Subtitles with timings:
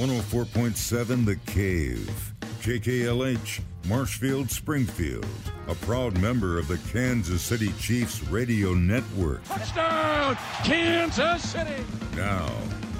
[0.00, 2.32] 104.7 The Cave.
[2.62, 5.26] KKLH, Marshfield, Springfield.
[5.68, 9.44] A proud member of the Kansas City Chiefs radio network.
[9.44, 11.84] Touchdown, Kansas City!
[12.16, 12.50] Now,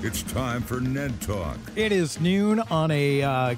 [0.02, 1.56] it's time for Ned Talk.
[1.74, 3.54] It is noon on a, uh,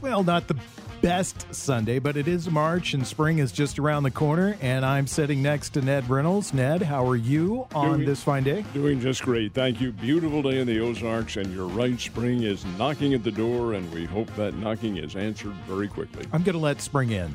[0.00, 0.54] well, not the
[1.00, 4.56] best Sunday, but it is March and spring is just around the corner.
[4.60, 6.52] And I'm sitting next to Ned Reynolds.
[6.52, 8.64] Ned, how are you on Doing- this fine day?
[8.74, 9.54] Doing just great.
[9.54, 9.92] Thank you.
[9.92, 11.98] Beautiful day in the Ozarks, and you're right.
[11.98, 16.26] Spring is knocking at the door, and we hope that knocking is answered very quickly.
[16.32, 17.34] I'm going to let spring in.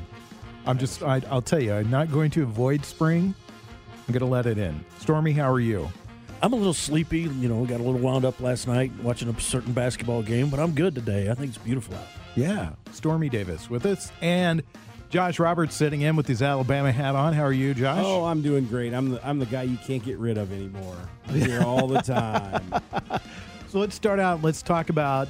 [0.65, 3.33] I'm just, I, I'll tell you, I'm not going to avoid spring.
[4.07, 4.83] I'm going to let it in.
[4.99, 5.89] Stormy, how are you?
[6.41, 7.21] I'm a little sleepy.
[7.21, 10.59] You know, got a little wound up last night watching a certain basketball game, but
[10.59, 11.29] I'm good today.
[11.29, 12.07] I think it's beautiful out.
[12.35, 14.11] Yeah, Stormy Davis with us.
[14.21, 14.63] And
[15.09, 17.33] Josh Roberts sitting in with his Alabama hat on.
[17.33, 18.03] How are you, Josh?
[18.03, 18.93] Oh, I'm doing great.
[18.93, 20.97] I'm the I'm the guy you can't get rid of anymore.
[21.27, 22.73] I'm here all the time.
[23.69, 24.43] So let's start out.
[24.43, 25.27] Let's talk about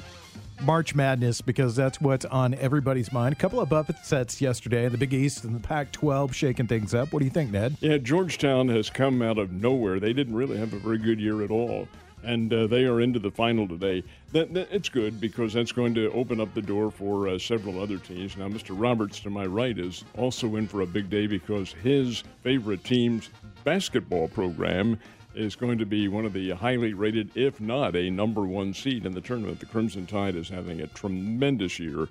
[0.60, 3.32] March Madness because that's what's on everybody's mind.
[3.32, 6.92] A couple of upsets yesterday in the Big East and the Pac 12 shaking things
[6.94, 7.10] up.
[7.10, 7.78] What do you think, Ned?
[7.80, 9.98] Yeah, Georgetown has come out of nowhere.
[9.98, 11.88] They didn't really have a very good year at all.
[12.24, 14.02] And uh, they are into the final today.
[14.32, 17.80] That, that, it's good because that's going to open up the door for uh, several
[17.80, 18.36] other teams.
[18.36, 18.70] Now, Mr.
[18.70, 23.28] Roberts to my right is also in for a big day because his favorite team's
[23.62, 24.98] basketball program
[25.34, 29.04] is going to be one of the highly rated, if not a number one seed
[29.04, 29.60] in the tournament.
[29.60, 32.08] The Crimson Tide is having a tremendous year,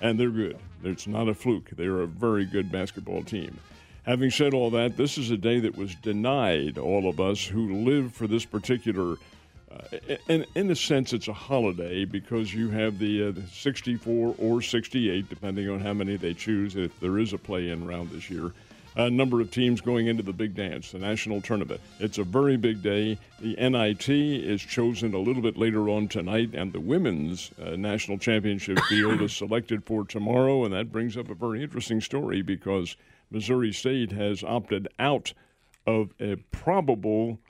[0.00, 0.58] and they're good.
[0.82, 1.70] It's not a fluke.
[1.70, 3.58] They're a very good basketball team.
[4.04, 7.74] Having said all that, this is a day that was denied all of us who
[7.84, 9.16] live for this particular.
[9.74, 14.34] Uh, in, in a sense, it's a holiday because you have the, uh, the 64
[14.38, 18.10] or 68, depending on how many they choose, if there is a play in round
[18.10, 18.52] this year.
[18.96, 21.80] A number of teams going into the big dance, the national tournament.
[21.98, 23.18] It's a very big day.
[23.40, 28.18] The NIT is chosen a little bit later on tonight, and the women's uh, national
[28.18, 30.64] championship field is selected for tomorrow.
[30.64, 32.96] And that brings up a very interesting story because
[33.32, 35.32] Missouri State has opted out
[35.84, 37.40] of a probable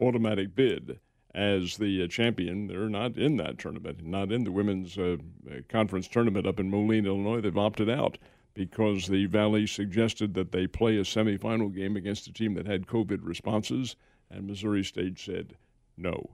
[0.00, 0.98] automatic bid
[1.34, 2.66] as the uh, champion.
[2.66, 5.16] They're not in that tournament, not in the women's uh,
[5.50, 7.40] uh, conference tournament up in Moline, Illinois.
[7.40, 8.18] They've opted out
[8.54, 12.86] because the Valley suggested that they play a semifinal game against a team that had
[12.86, 13.94] COVID responses,
[14.30, 15.56] and Missouri State said
[15.96, 16.30] no.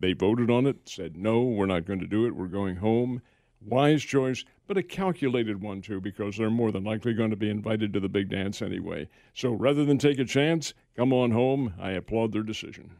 [0.00, 3.22] They voted on it, said no, we're not going to do it, we're going home.
[3.60, 7.50] Wise choice, but a calculated one too, because they're more than likely going to be
[7.50, 9.08] invited to the big dance anyway.
[9.34, 11.74] So rather than take a chance, come on home.
[11.78, 12.90] I applaud their decision.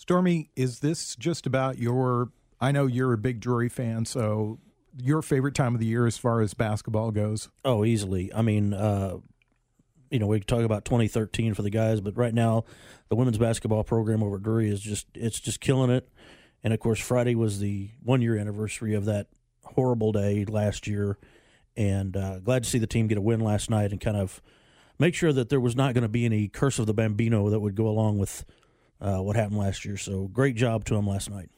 [0.00, 2.30] Stormy, is this just about your?
[2.58, 4.58] I know you're a big Drury fan, so
[4.96, 7.50] your favorite time of the year as far as basketball goes?
[7.66, 8.32] Oh, easily.
[8.32, 9.18] I mean, uh,
[10.10, 12.64] you know, we talk about 2013 for the guys, but right now,
[13.10, 16.08] the women's basketball program over at Drury is just it's just killing it.
[16.64, 19.26] And of course, Friday was the one year anniversary of that
[19.64, 21.18] horrible day last year,
[21.76, 24.40] and uh, glad to see the team get a win last night and kind of
[24.98, 27.60] make sure that there was not going to be any curse of the bambino that
[27.60, 28.46] would go along with
[29.00, 29.96] uh, what happened last year.
[29.96, 31.50] So great job to them last night.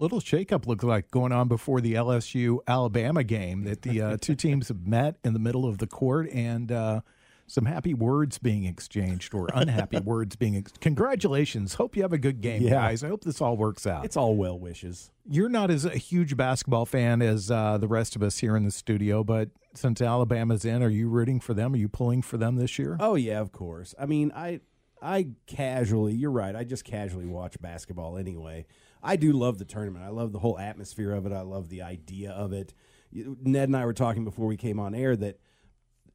[0.00, 4.34] Little shakeup looked like going on before the LSU Alabama game that the uh, two
[4.36, 7.00] teams have met in the middle of the court and uh,
[7.48, 10.54] some happy words being exchanged or unhappy words being.
[10.54, 11.74] Ex- Congratulations!
[11.74, 12.70] Hope you have a good game, Yeah.
[12.70, 13.02] guys.
[13.02, 14.04] I hope this all works out.
[14.04, 15.10] It's all well wishes.
[15.28, 18.64] You're not as a huge basketball fan as uh, the rest of us here in
[18.64, 21.74] the studio, but since Alabama's in, are you rooting for them?
[21.74, 22.96] Are you pulling for them this year?
[23.00, 23.96] Oh yeah, of course.
[23.98, 24.60] I mean, I
[25.02, 26.54] I casually, you're right.
[26.56, 28.66] I just casually watch basketball anyway.
[29.02, 30.04] I do love the tournament.
[30.04, 31.32] I love the whole atmosphere of it.
[31.32, 32.74] I love the idea of it.
[33.12, 35.38] Ned and I were talking before we came on air that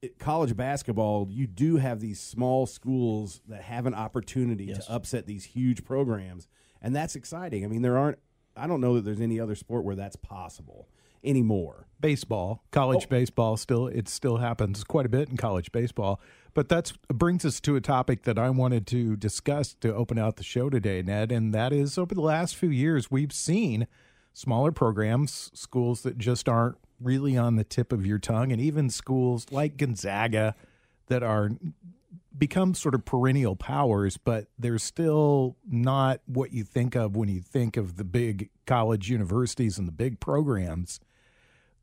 [0.01, 4.85] it- college basketball, you do have these small schools that have an opportunity Yes.
[4.85, 6.47] to upset these huge programs,
[6.81, 7.63] and that's exciting.
[7.63, 8.19] I mean, there aren't.
[8.55, 10.87] I don't know that there's any other sport where that's possible
[11.23, 11.87] anymore.
[12.01, 13.09] baseball, college Oh.
[13.09, 16.19] baseball still it still happens quite a bit in college baseball.
[16.53, 20.35] But that brings us to a topic that I wanted to discuss to open out
[20.35, 23.87] the show today, Ned, and that is over the last few years we've seen
[24.33, 28.89] smaller programs, schools that just aren't really on the tip of your tongue, and even
[28.89, 30.55] schools like Gonzaga
[31.07, 31.49] that are
[32.37, 37.41] become sort of perennial powers, but they're still not what you think of when you
[37.41, 40.99] think of the big college universities and the big programs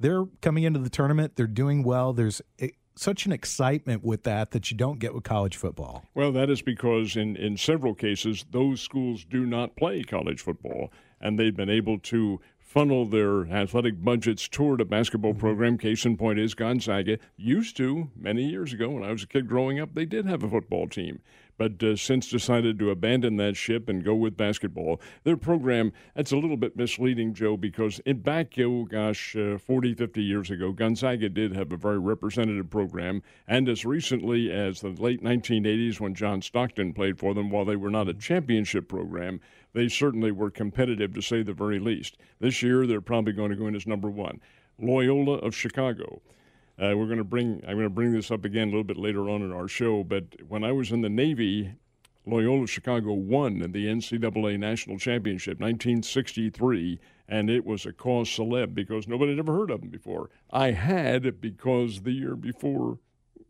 [0.01, 1.37] they're coming into the tournament.
[1.37, 2.13] They're doing well.
[2.13, 6.05] There's a, such an excitement with that that you don't get with college football.
[6.15, 10.93] Well, that is because in, in several cases, those schools do not play college football,
[11.21, 15.41] and they've been able to funnel their athletic budgets toward a basketball mm-hmm.
[15.41, 15.79] program.
[15.79, 19.49] Case in point is Gonzaga used to, many years ago when I was a kid
[19.49, 21.21] growing up, they did have a football team.
[21.61, 24.99] But uh, since decided to abandon that ship and go with basketball.
[25.25, 29.93] Their program, that's a little bit misleading, Joe, because in back, oh gosh, uh, 40,
[29.93, 33.23] 50 years ago, Gonzaga did have a very representative program.
[33.47, 37.77] And as recently as the late 1980s, when John Stockton played for them, while they
[37.77, 39.39] were not a championship program,
[39.75, 42.17] they certainly were competitive to say the very least.
[42.39, 44.41] This year, they're probably going to go in as number one.
[44.79, 46.23] Loyola of Chicago.
[46.81, 47.63] Uh, we're going to bring.
[47.67, 50.03] I'm going to bring this up again a little bit later on in our show.
[50.03, 51.75] But when I was in the Navy,
[52.25, 56.99] Loyola Chicago won the NCAA national championship, 1963,
[57.29, 60.31] and it was a cause celeb because nobody had ever heard of them before.
[60.51, 62.99] I had because the year before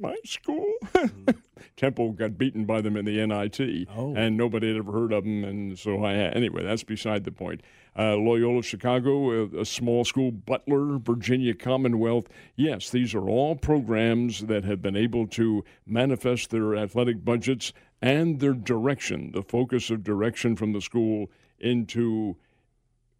[0.00, 0.66] my school.
[1.76, 4.14] Temple got beaten by them in the NIT, Oh.
[4.14, 5.44] and nobody had ever heard of them.
[5.44, 7.62] And so I anyway, that's beside the point.
[7.98, 12.28] Uh, Loyola Chicago, a, a small school, Butler, Virginia Commonwealth.
[12.56, 18.40] Yes, these are all programs that have been able to manifest their athletic budgets and
[18.40, 22.36] their direction, the focus of direction from the school into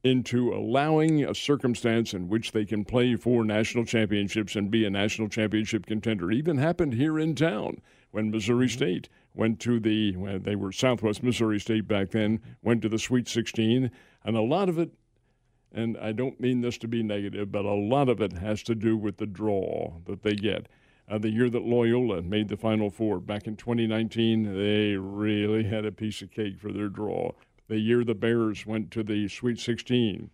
[0.03, 4.91] into allowing a circumstance in which they can play for national championships and be a
[4.91, 6.31] national championship contender.
[6.31, 10.73] It even happened here in town when Missouri State went to the when they were
[10.73, 13.91] Southwest Missouri State back then, went to the Sweet 16,
[14.25, 14.91] and a lot of it
[15.73, 18.75] and I don't mean this to be negative, but a lot of it has to
[18.75, 20.67] do with the draw that they get.
[21.09, 25.85] Uh, the year that Loyola made the Final Four back in 2019, they really had
[25.85, 27.33] a piece of cake for their draw.
[27.71, 30.29] The year the Bears went to the Sweet 16,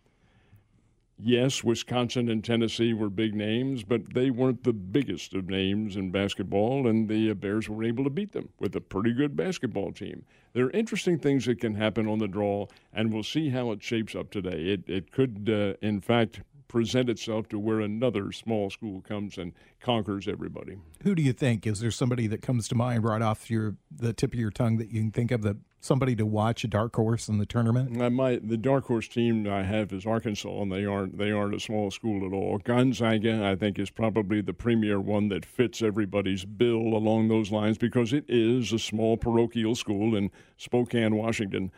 [1.19, 6.11] yes, Wisconsin and Tennessee were big names, but they weren't the biggest of names in
[6.11, 9.93] basketball, and the uh, Bears were able to beat them with a pretty good basketball
[9.93, 10.25] team.
[10.55, 13.83] There are interesting things that can happen on the draw, and we'll see how it
[13.83, 14.73] shapes up today.
[14.73, 19.53] It, it could, uh, in fact, present itself to where another small school comes and
[19.81, 20.79] conquers everybody.
[21.03, 21.67] Who do you think?
[21.67, 24.79] Is there somebody that comes to mind right off your the tip of your tongue
[24.79, 25.57] that you can think of that
[25.87, 28.03] somebody to watch a dark horse in the tournament?
[28.03, 31.55] I might, the dark horse team I have is Arkansas, and they aren't they aren't
[31.55, 32.59] a small school at all.
[32.59, 37.79] Gonzaga, I think, is probably the premier one that fits everybody's bill along those lines
[37.79, 41.71] because it is a small parochial school in Spokane, Washington,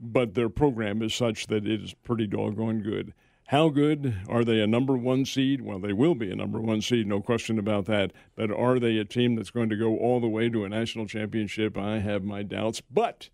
[0.00, 3.12] but their program is such that it is pretty doggone good.
[3.50, 4.60] How good are they?
[4.60, 5.60] A number one seed?
[5.60, 8.12] Well, they will be a number one seed, no question about that.
[8.36, 11.06] But are they a team that's going to go all the way to a national
[11.06, 11.76] championship?
[11.76, 13.28] I have my doubts, but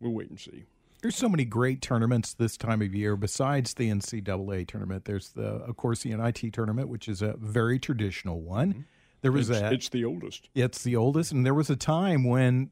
[0.00, 0.64] we'll wait and see.
[1.02, 5.04] There's so many great tournaments this time of year besides the NCAA tournament.
[5.04, 8.70] There's the, of course, the NIT tournament, which is a very traditional one.
[8.72, 8.80] Mm-hmm.
[9.22, 10.48] There was It's, a, it's the oldest.
[10.54, 12.70] it's the oldest, and there was a time when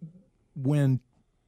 [0.54, 1.00] when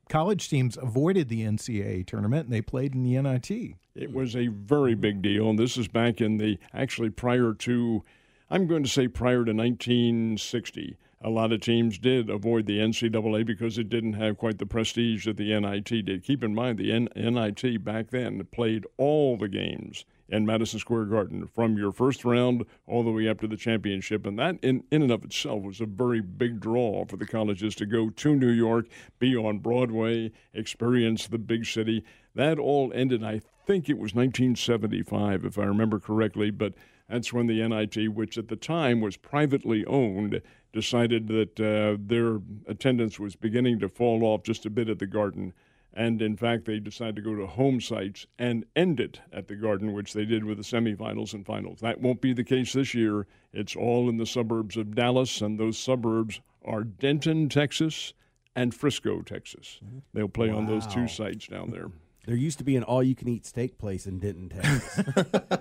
[0.08, 3.50] college teams avoided the NCAA tournament and they played in the NIT.
[3.94, 8.04] It was a very big deal, and this is back in the actually prior to,
[8.50, 10.96] I'm going to say prior to 1960.
[11.22, 15.24] A lot of teams did avoid the NCAA because it didn't have quite the prestige
[15.24, 16.22] that the NIT did.
[16.22, 21.06] Keep in mind, the N- NIT back then played all the games in Madison Square
[21.06, 24.26] Garden from your first round all the way up to the championship.
[24.26, 27.74] And that, in, in and of itself, was a very big draw for the colleges
[27.76, 28.86] to go to New York,
[29.18, 32.04] be on Broadway, experience the big city.
[32.34, 36.74] That all ended, I think it was 1975, if I remember correctly, but
[37.08, 40.42] that's when the NIT, which at the time was privately owned,
[40.76, 42.38] decided that uh, their
[42.68, 45.54] attendance was beginning to fall off just a bit at the Garden.
[45.94, 49.56] And in fact, they decided to go to home sites and end it at the
[49.56, 51.80] Garden, which they did with the semifinals and finals.
[51.80, 53.26] That won't be the case this year.
[53.54, 58.12] It's all in the suburbs of Dallas, and those suburbs are Denton, Texas,
[58.54, 59.80] and Frisco, Texas.
[60.12, 61.90] They'll play on those two sites down there.
[62.26, 65.04] There used to be an all-you-can-eat steak place in Denton, Texas.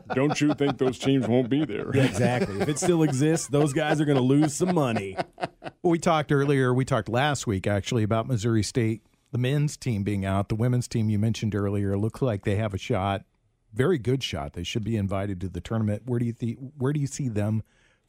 [0.16, 1.96] Don't you think those teams won't be there?
[1.96, 2.60] Yeah, exactly.
[2.60, 5.16] If it still exists, those guys are going to lose some money.
[5.62, 10.02] Well, we talked earlier, we talked last week actually about Missouri State, the men's team
[10.02, 10.50] being out.
[10.50, 13.26] The women's team you mentioned earlier looks like they have a shot,
[13.72, 14.54] very good shot.
[14.54, 16.04] They should be invited to the tournament.
[16.06, 16.58] Where do you think?
[16.78, 17.62] Where do you see them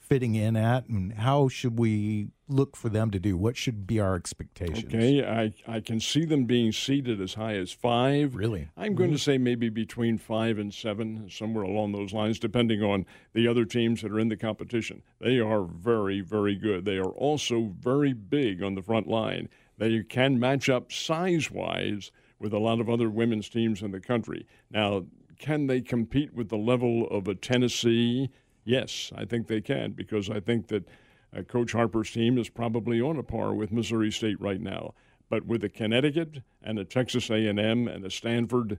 [0.09, 3.37] fitting in at, and how should we look for them to do?
[3.37, 4.85] What should be our expectations?
[4.85, 8.37] Okay, I, I can see them being seated as high as five.
[8.37, 8.69] Really?
[8.77, 9.33] I'm going to mm-hmm.
[9.33, 14.03] say maybe between five and seven, somewhere along those lines, depending on the other teams
[14.03, 15.03] that are in the competition.
[15.21, 16.85] They are very, very good.
[16.85, 19.49] They are also very big on the front line.
[19.79, 24.01] They can match up size wise with a lot of other women's teams in the
[24.01, 24.47] country.
[24.71, 25.07] Now,
[25.39, 28.31] can they compete with the level of a Tennessee?
[28.67, 30.89] Yes, I think they can because I think that
[31.35, 34.93] uh, Coach Harper's team is probably on a par with Missouri State right now.
[35.29, 38.79] But with a Connecticut and a Texas A&M and a Stanford,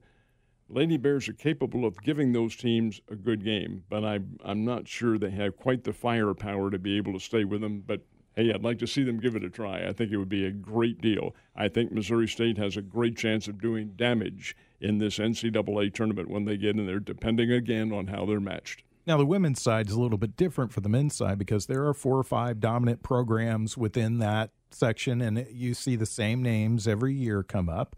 [0.68, 3.86] Lady Bears are capable of giving those teams a good game.
[3.90, 7.46] But I'm I'm not sure they have quite the firepower to be able to stay
[7.46, 7.82] with them.
[7.88, 8.02] But
[8.36, 9.88] hey, I'd like to see them give it a try.
[9.88, 11.34] I think it would be a great deal.
[11.56, 16.30] I think Missouri State has a great chance of doing damage in this NCAA tournament
[16.30, 18.84] when they get in there, depending again on how they're matched.
[19.08, 21.88] Now, the women's side is a little bit different from the men's side because there
[21.88, 26.90] are four or five dominant programs within that section, and you see the same names
[26.90, 27.96] every year come up.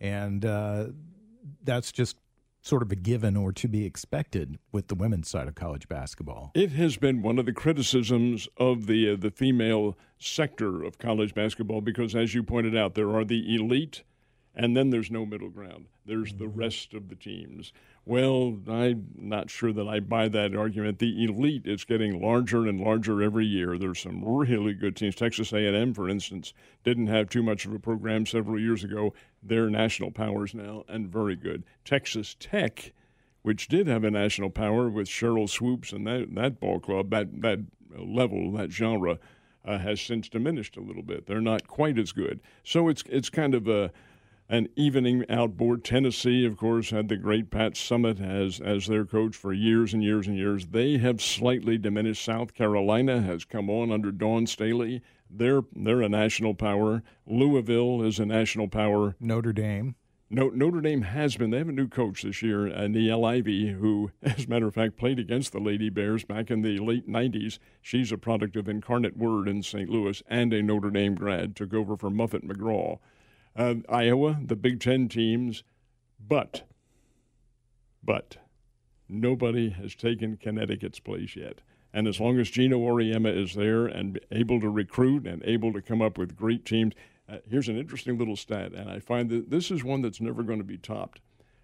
[0.00, 0.86] And uh,
[1.62, 2.16] that's just
[2.60, 6.50] sort of a given or to be expected with the women's side of college basketball.
[6.56, 11.34] It has been one of the criticisms of the uh, the female sector of college
[11.34, 14.02] basketball because, as you pointed out, there are the elite,
[14.56, 15.86] and then there's no middle ground.
[16.04, 17.72] There's the rest of the teams.
[18.08, 20.98] Well, I'm not sure that I buy that argument.
[20.98, 23.76] The elite is getting larger and larger every year.
[23.76, 25.14] There's some really good teams.
[25.14, 29.12] Texas A&M, for instance, didn't have too much of a program several years ago.
[29.42, 31.64] They're national powers now and very good.
[31.84, 32.94] Texas Tech,
[33.42, 37.42] which did have a national power with Sheryl Swoopes and that that ball club, that
[37.42, 37.58] that
[37.94, 39.18] level, that genre.
[39.64, 41.26] Uh, has since diminished a little bit.
[41.26, 42.40] They're not quite as good.
[42.64, 43.92] So it's it's kind of a
[44.48, 45.84] an evening outboard.
[45.84, 50.02] Tennessee, of course, had the great Pat Summitt as as their coach for years and
[50.02, 50.68] years and years.
[50.68, 52.24] They have slightly diminished.
[52.24, 55.02] South Carolina has come on under Dawn Staley.
[55.30, 57.02] They're they're a national power.
[57.26, 59.16] Louisville is a national power.
[59.20, 59.94] Notre Dame.
[60.30, 61.50] No, Notre Dame has been.
[61.50, 64.74] They have a new coach this year, uh, Niele Ivey, who, as a matter of
[64.74, 67.58] fact, played against the Lady Bears back in the late 90s.
[67.80, 69.88] She's a product of Incarnate Word in St.
[69.88, 72.98] Louis and a Notre Dame grad, took over for Muffet McGraw
[73.56, 75.62] uh, Iowa, the Big Ten teams,
[76.18, 76.62] but,
[78.02, 78.36] but
[79.08, 81.60] nobody has taken Connecticut's place yet.
[81.92, 85.82] And as long as Geno Auriemma is there and able to recruit and able to
[85.82, 86.92] come up with great teams,
[87.28, 90.42] uh, here's an interesting little stat, and I find that this is one that's never
[90.42, 91.20] going to be topped.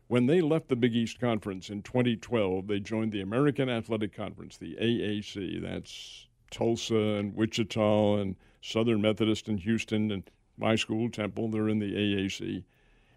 [0.09, 4.59] When they left the Big East Conference in 2012, they joined the American Athletic Conference,
[4.59, 5.63] the AAC.
[5.63, 11.79] That's Tulsa and Wichita and Southern Methodist and Houston and my school, Temple, they're in
[11.79, 12.65] the AAC.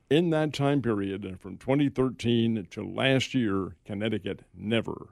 [0.09, 5.09] In that time period, from 2013 to last year, Connecticut never,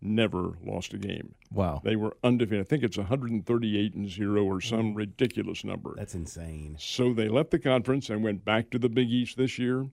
[0.00, 1.34] never lost a game.
[1.52, 1.80] Wow.
[1.84, 2.66] They were undefeated.
[2.66, 4.68] I think it's 138 and 0 or mm.
[4.68, 5.94] some ridiculous number.
[5.96, 6.76] That's insane.
[6.80, 9.88] So they left the conference and went back to the Big East this year.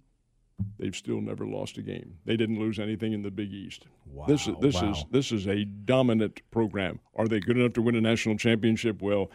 [0.78, 2.18] They've still never lost a game.
[2.26, 3.86] They didn't lose anything in the Big East.
[4.06, 4.26] Wow.
[4.28, 4.92] This is this wow.
[4.92, 7.00] is this is a dominant program.
[7.16, 9.02] Are they good enough to win a national championship?
[9.02, 9.32] Well,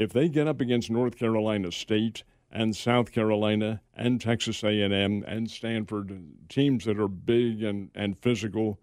[0.00, 5.50] if they get up against North Carolina State and South Carolina and Texas A&M and
[5.50, 8.78] Stanford, teams that are big and, and physical,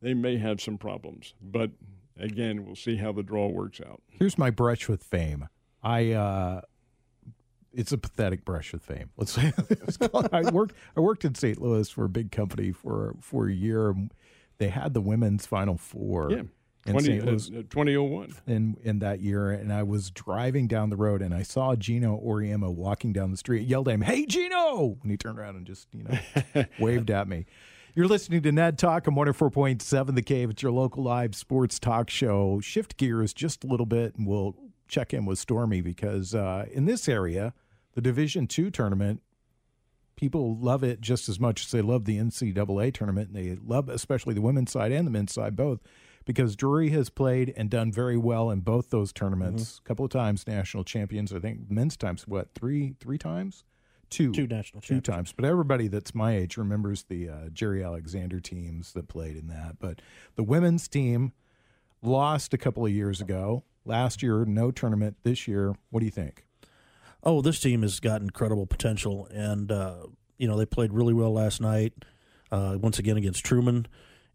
[0.00, 1.34] they may have some problems.
[1.42, 1.70] But
[2.18, 4.00] again, we'll see how the draw works out.
[4.08, 5.48] Here's my brush with fame.
[5.82, 6.60] I uh
[7.74, 9.10] it's a pathetic brush with fame.
[9.16, 10.32] Let's say let's call it.
[10.32, 11.60] I worked I worked in St.
[11.60, 13.94] Louis for a big company for for a year.
[14.58, 16.30] They had the women's final four.
[16.30, 16.42] Yeah.
[16.84, 17.24] In 20, St.
[17.24, 17.48] Louis.
[17.48, 18.34] uh, 2001.
[18.48, 22.20] in in that year, and I was driving down the road, and I saw Geno
[22.24, 23.68] Auriemma walking down the street.
[23.68, 27.28] Yelled at him, "Hey, Gino!" And he turned around and just you know waved at
[27.28, 27.46] me.
[27.94, 30.50] You're listening to Ned Talk on 104.7 The Cave.
[30.50, 32.58] It's your local live sports talk show.
[32.60, 34.56] Shift gears just a little bit, and we'll
[34.88, 37.54] check in with Stormy because uh, in this area,
[37.94, 39.20] the Division Two tournament,
[40.16, 43.88] people love it just as much as they love the NCAA tournament, and they love
[43.88, 45.78] especially the women's side and the men's side both
[46.24, 49.80] because Drury has played and done very well in both those tournaments.
[49.84, 51.32] A couple of times national champions.
[51.32, 53.64] I think men's times what three three times,
[54.10, 55.06] two Two national two champions.
[55.06, 55.32] times.
[55.32, 59.76] But everybody that's my age remembers the uh, Jerry Alexander teams that played in that.
[59.78, 60.00] But
[60.36, 61.32] the women's team
[62.02, 63.64] lost a couple of years ago.
[63.84, 65.16] Last year, no tournament.
[65.24, 66.46] This year, what do you think?
[67.24, 70.06] Oh, this team has got incredible potential, and uh,
[70.38, 71.92] you know they played really well last night.
[72.50, 73.86] Uh, once again against Truman,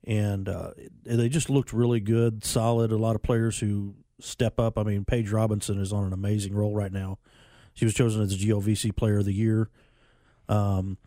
[0.08, 0.72] and uh,
[1.04, 2.94] they just looked really good, solid.
[2.94, 4.78] A lot of players who step up.
[4.78, 7.20] I mean, Paige Robinson is on an amazing role right now.
[7.74, 9.70] She was chosen as the GLVC Player of the Year.
[10.48, 10.98] Um,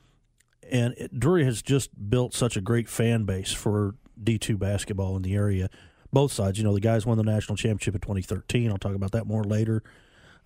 [0.71, 5.23] and it, Drury has just built such a great fan base for D2 basketball in
[5.23, 5.71] the area.
[6.13, 8.71] Both sides, you know, the guys won the national championship in 2013.
[8.71, 9.83] I'll talk about that more later.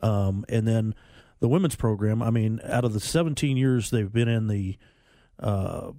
[0.01, 0.95] Um, and then
[1.41, 4.79] the women's program, I mean, out of the 17 years they've been in the
[5.41, 5.91] uh,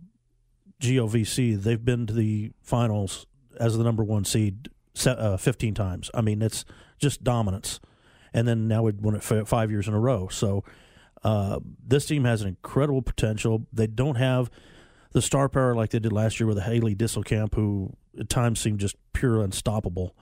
[0.81, 3.25] GLVC, they've been to the finals
[3.59, 4.69] as the number one seed
[5.05, 6.11] uh, 15 times.
[6.13, 6.65] I mean, it's
[6.99, 7.79] just dominance.
[8.33, 10.27] And then now we've won it five years in a row.
[10.27, 10.63] So
[11.23, 13.65] uh, this team has an incredible potential.
[13.71, 14.49] They don't have
[15.13, 18.79] the star power like they did last year with Haley Disselkamp, who at times seemed
[18.79, 20.15] just pure unstoppable.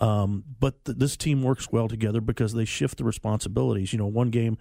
[0.00, 3.92] Um, but th- this team works well together because they shift the responsibilities.
[3.92, 4.56] You know, one game,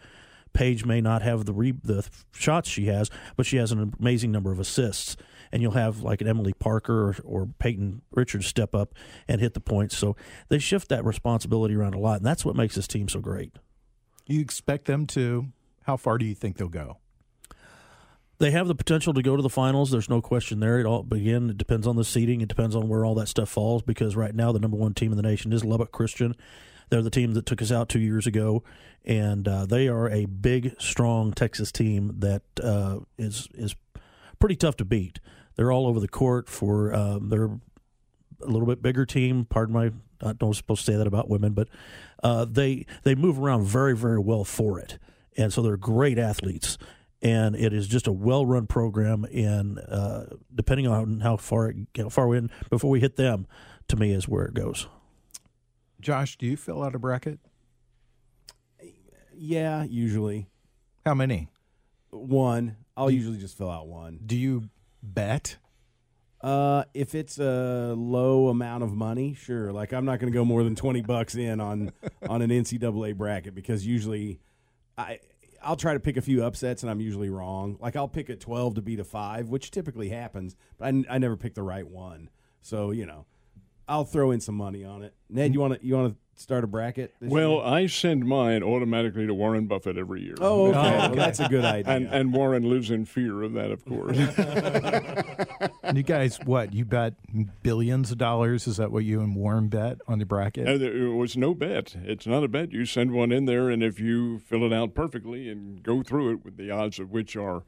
[0.54, 4.32] Paige may not have the re- the shots she has, but she has an amazing
[4.32, 5.16] number of assists.
[5.52, 8.94] And you'll have like an Emily Parker or, or Peyton Richards step up
[9.28, 9.98] and hit the points.
[9.98, 10.16] So
[10.50, 13.54] they shift that responsibility around a lot, and that's what makes this team so great.
[14.26, 15.48] You expect them to?
[15.84, 16.98] How far do you think they'll go?
[18.40, 19.90] They have the potential to go to the finals.
[19.90, 20.80] There's no question there.
[20.80, 22.42] It all again, it depends on the seeding.
[22.42, 23.82] It depends on where all that stuff falls.
[23.82, 26.36] Because right now, the number one team in the nation is Lubbock Christian.
[26.90, 28.64] They're the team that took us out two years ago,
[29.04, 33.76] and uh, they are a big, strong Texas team that uh, is is
[34.40, 35.20] pretty tough to beat.
[35.58, 37.46] They're all over the court for um, they're
[38.42, 39.46] a little bit bigger team.
[39.46, 41.68] Pardon my, I don't supposed to say that about women, but
[42.24, 44.98] uh, they they move around very very well for it,
[45.36, 46.78] and so they're great athletes.
[47.20, 52.28] And it is just a well-run program, and uh, depending on how far how far
[52.28, 53.48] we in before we hit them,
[53.88, 54.88] to me is where it goes.
[56.00, 57.40] Josh, do you fill out a bracket?
[59.36, 60.48] Yeah, usually
[61.06, 61.50] How many?
[62.12, 62.78] one.
[62.96, 64.20] I'll usually just fill out one.
[64.26, 64.70] Do you
[65.02, 65.58] bet?
[66.42, 69.72] Uh, if it's a low amount of money, sure.
[69.72, 71.92] Like I'm not going to go more than twenty bucks in on
[72.30, 74.40] on an NCAA bracket because usually,
[74.98, 75.20] I
[75.64, 77.78] I'll try to pick a few upsets and I'm usually wrong.
[77.80, 81.18] Like I'll pick a twelve to beat a five, which typically happens, but I, I
[81.18, 82.30] never pick the right one.
[82.62, 83.26] So you know,
[83.88, 85.16] I'll throw in some money on it.
[85.30, 87.14] Ned, you want to you want to start a bracket?
[87.20, 87.62] this Well, year?
[87.66, 90.36] I send mine automatically to Warren Buffett every year.
[90.40, 91.94] oh, okay, Well, that's a good idea.
[91.94, 94.18] And, and Warren lives in fear of that, of course.
[95.84, 96.74] And you guys, what?
[96.74, 97.14] You bet
[97.64, 98.68] billions of dollars?
[98.68, 100.68] Is that what you and Warren bet on the bracket?
[100.68, 101.96] And there was no bet.
[102.04, 102.72] It's not a bet.
[102.72, 106.34] You send one in there, and if you fill it out perfectly and go through
[106.34, 107.64] it with the odds of which are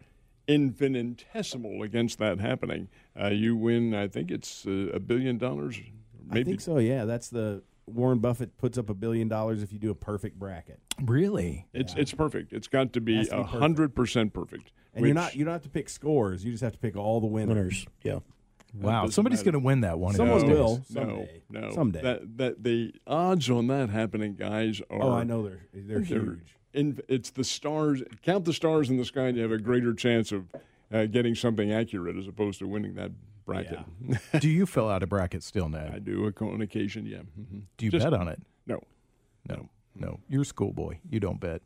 [0.47, 2.87] infinitesimal against that happening,
[3.19, 3.93] uh, you win.
[3.93, 5.79] I think it's uh, a billion dollars.
[6.25, 6.77] Maybe I think so.
[6.77, 10.37] Yeah, that's the Warren Buffett puts up a billion dollars if you do a perfect
[10.39, 10.79] bracket.
[11.01, 11.67] Really?
[11.73, 12.53] it's it's perfect.
[12.53, 14.71] It's got to be Has to be a hundred percent perfect.
[14.93, 16.43] And you're not you don't have to pick scores.
[16.43, 17.55] You just have to pick all the winners.
[17.55, 18.19] Winners, yeah.
[18.73, 19.07] Wow.
[19.07, 19.51] Somebody's matter.
[19.51, 20.13] going to win that one.
[20.13, 20.57] Someone these days.
[20.57, 20.75] will.
[20.91, 21.41] No, Someday.
[21.49, 21.71] no.
[21.71, 22.01] Someday.
[22.03, 25.01] That, that the odds on that happening, guys, are.
[25.01, 26.55] Oh, I know they're they're They're huge.
[26.73, 28.03] in, it's the stars.
[28.21, 30.45] Count the stars in the sky, and you have a greater chance of
[30.93, 33.11] uh, getting something accurate as opposed to winning that
[33.49, 33.79] bracket.
[34.41, 35.91] Do you fill out a bracket still, Ned?
[35.93, 37.19] I do on occasion, yeah.
[37.35, 38.41] hmm Do you Just- bet on it?
[38.67, 38.81] No,
[39.47, 39.69] No.
[39.95, 40.19] No.
[40.29, 40.99] You're a schoolboy.
[41.09, 41.61] You don't bet.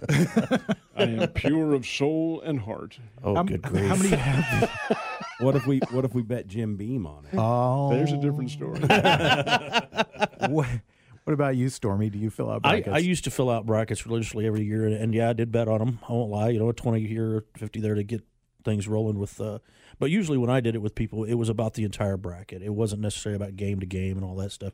[0.08, 2.98] I am pure of soul and heart.
[3.22, 4.02] Oh, How, good how grief!
[4.02, 4.98] many have
[5.40, 7.34] What if we what if we bet Jim Beam on it?
[7.38, 7.90] Oh.
[7.90, 8.80] There's a different story.
[10.48, 10.66] what,
[11.24, 12.10] what about you, Stormy?
[12.10, 12.94] Do you fill out I, brackets?
[12.94, 15.68] I used to fill out brackets religiously every year, and, and yeah, I did bet
[15.68, 15.98] on them.
[16.08, 16.50] I won't lie.
[16.50, 18.22] You know, a twenty here, fifty there to get
[18.64, 19.40] things rolling with.
[19.40, 19.58] Uh,
[19.98, 22.62] but usually, when I did it with people, it was about the entire bracket.
[22.62, 24.72] It wasn't necessarily about game to game and all that stuff.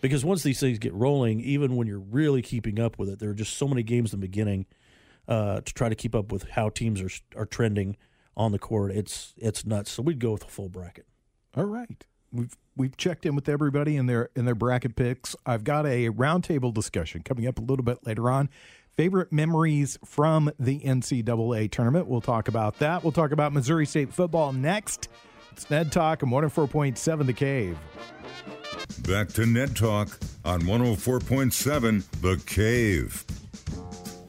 [0.00, 3.30] Because once these things get rolling, even when you're really keeping up with it, there
[3.30, 4.66] are just so many games in the beginning
[5.26, 7.96] uh, to try to keep up with how teams are are trending
[8.36, 8.92] on the court.
[8.92, 9.90] It's it's nuts.
[9.90, 11.06] So we'd go with a full bracket.
[11.56, 12.04] All right.
[12.32, 15.36] We've we've checked in with everybody in their in their bracket picks.
[15.46, 18.50] I've got a roundtable discussion coming up a little bit later on.
[18.96, 22.06] Favorite memories from the NCAA tournament.
[22.06, 23.02] We'll talk about that.
[23.02, 25.08] We'll talk about Missouri State football next.
[25.50, 27.76] It's Ned Talk on 104.7 The Cave.
[29.00, 33.24] Back to Ned Talk on 104.7 The Cave.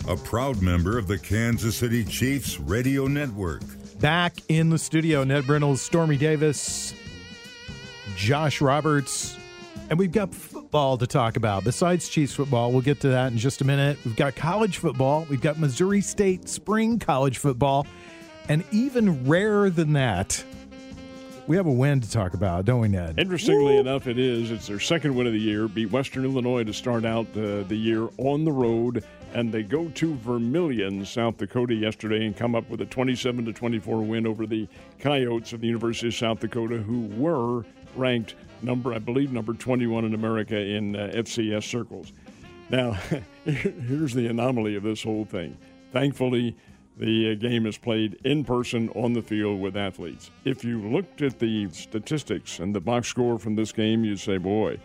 [0.08, 3.62] A proud member of the Kansas City Chiefs Radio Network.
[4.00, 6.96] Back in the studio, Ned Reynolds, Stormy Davis,
[8.16, 9.38] Josh Roberts,
[9.90, 10.34] and we've got
[10.76, 11.64] football to talk about.
[11.64, 13.98] Besides Chiefs football, we'll get to that in just a minute.
[14.04, 17.88] We've got college football, we've got Missouri State spring college football,
[18.50, 20.44] and even rarer than that,
[21.48, 23.18] we have a win to talk about, don't we, Ned?
[23.18, 24.52] Interestingly enough, it is.
[24.52, 25.70] It's their second win of the year.
[25.70, 29.02] Beat Western Illinois to start out the year on the road,
[29.34, 33.54] and they go to Vermillion, South Dakota, yesterday, and come up with a 27 to
[33.54, 34.68] 24 win over the
[35.00, 37.64] Coyotes of the University of South Dakota, who were
[37.96, 42.14] ranked number, I believe, number 21 in America in uh, FCS circles.
[42.70, 42.92] Now,
[43.46, 45.58] here's the anomaly of this whole thing.
[45.92, 46.56] Thankfully,
[46.98, 50.32] the uh, game is played in person on the field with athletes.
[50.46, 54.38] If you looked at the statistics and the box score from this game, you'd say,
[54.38, 54.80] boy,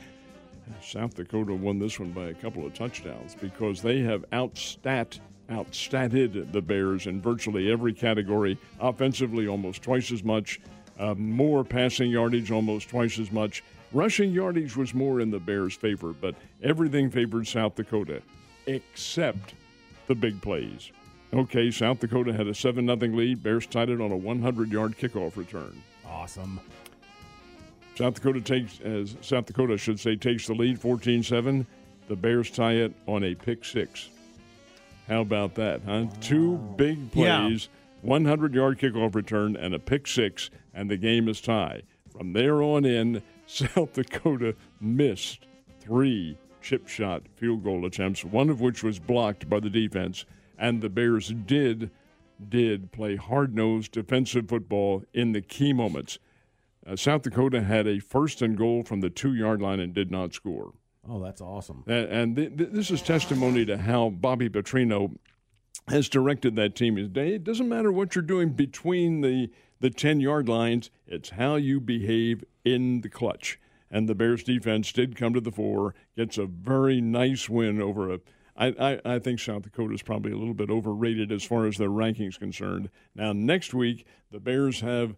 [0.83, 5.19] South Dakota won this one by a couple of touchdowns because they have outstat
[5.51, 8.57] outstatted the Bears in virtually every category.
[8.79, 10.61] Offensively, almost twice as much.
[11.01, 13.65] Uh, more passing yardage, almost twice as much.
[13.91, 18.21] Rushing yardage was more in the Bears' favor, but everything favored South Dakota,
[18.67, 19.55] except
[20.09, 20.93] the big plays.
[21.33, 23.43] Okay, South Dakota had a 7 0 lead.
[23.43, 25.83] Bears tied it on a 100 yard kickoff return.
[26.07, 26.61] Awesome.
[27.97, 31.67] South Dakota takes, as South Dakota should say, takes the lead 14 7.
[32.09, 34.11] The Bears tie it on a pick six.
[35.09, 36.07] How about that, huh?
[36.21, 37.69] Two big plays.
[37.73, 37.80] Yeah.
[38.01, 41.85] Plays 100 yard kickoff return, and a pick six, and the game is tied.
[42.11, 45.47] From there on in, South Dakota missed
[45.81, 50.25] three chip shot field goal attempts, one of which was blocked by the defense,
[50.59, 51.91] and the Bears did
[52.49, 56.19] did play hard nosed defensive football in the key moments.
[56.87, 60.11] Uh, South Dakota had a first and goal from the two yard line and did
[60.11, 60.73] not score.
[61.09, 61.85] Oh, that's awesome.
[61.87, 65.17] And, and th- th- this is testimony to how Bobby Petrino
[65.89, 66.97] has directed that team.
[66.99, 71.81] It doesn't matter what you're doing between the, the 10 yard lines, it's how you
[71.81, 73.59] behave in the clutch.
[73.91, 78.13] And the Bears defense did come to the fore, gets a very nice win over
[78.13, 78.21] a.
[78.57, 81.77] I, I, I think South Dakota is probably a little bit overrated as far as
[81.77, 82.91] their rankings concerned.
[83.15, 85.17] Now next week the Bears have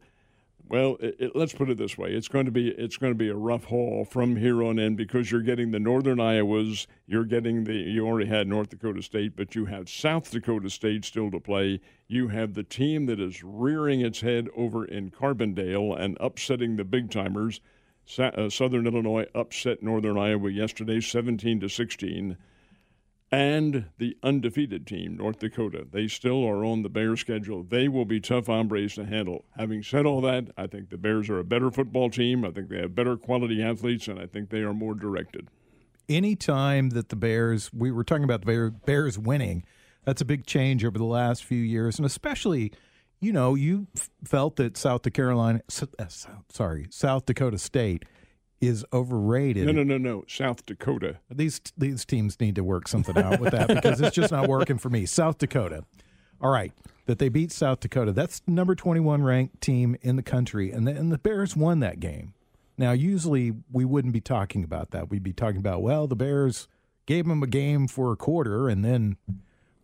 [0.73, 3.19] well, it, it, let's put it this way: it's going to be it's going to
[3.19, 7.27] be a rough haul from here on in because you're getting the Northern Iowas, you're
[7.27, 11.31] getting the you already had North Dakota State, but you have South Dakota State still
[11.31, 11.79] to play.
[12.09, 16.85] You have the team that is rearing its head over in Carbondale and upsetting the
[16.85, 17.61] big timers.
[18.07, 22.39] Sa- uh, Southern Illinois upset Northern Iowa yesterday, 17 to 16
[23.33, 25.87] and the undefeated team, North Dakota.
[25.91, 27.63] They still are on the Bears schedule.
[27.63, 29.47] They will be tough hombres to handle.
[29.57, 32.45] Having said all that, I think the Bears are a better football team.
[32.45, 35.49] I think they have better quality athletes, and I think they are more directed.
[36.11, 39.65] Any time that the Bears, we were talking about the Bears winning,
[40.05, 42.71] that's a big change over the last few years, and especially,
[43.19, 43.87] you know, you
[44.25, 45.63] felt that South Carolina,
[45.99, 46.05] uh,
[46.51, 48.05] sorry, South Dakota State
[48.63, 49.67] is overrated.
[49.67, 50.25] No, no, no, no.
[50.29, 51.19] South Dakota.
[51.29, 54.79] These these teams need to work something out with that because it's just not working
[54.79, 55.05] for me.
[55.05, 55.85] South Dakota.
[56.41, 56.73] All right,
[57.07, 58.13] that they beat South Dakota.
[58.13, 62.01] That's number 21 ranked team in the country and the, and the Bears won that
[62.01, 62.35] game.
[62.79, 65.11] Now, usually we wouldn't be talking about that.
[65.11, 66.69] We'd be talking about, well, the Bears
[67.07, 69.19] gave them a game for a quarter and then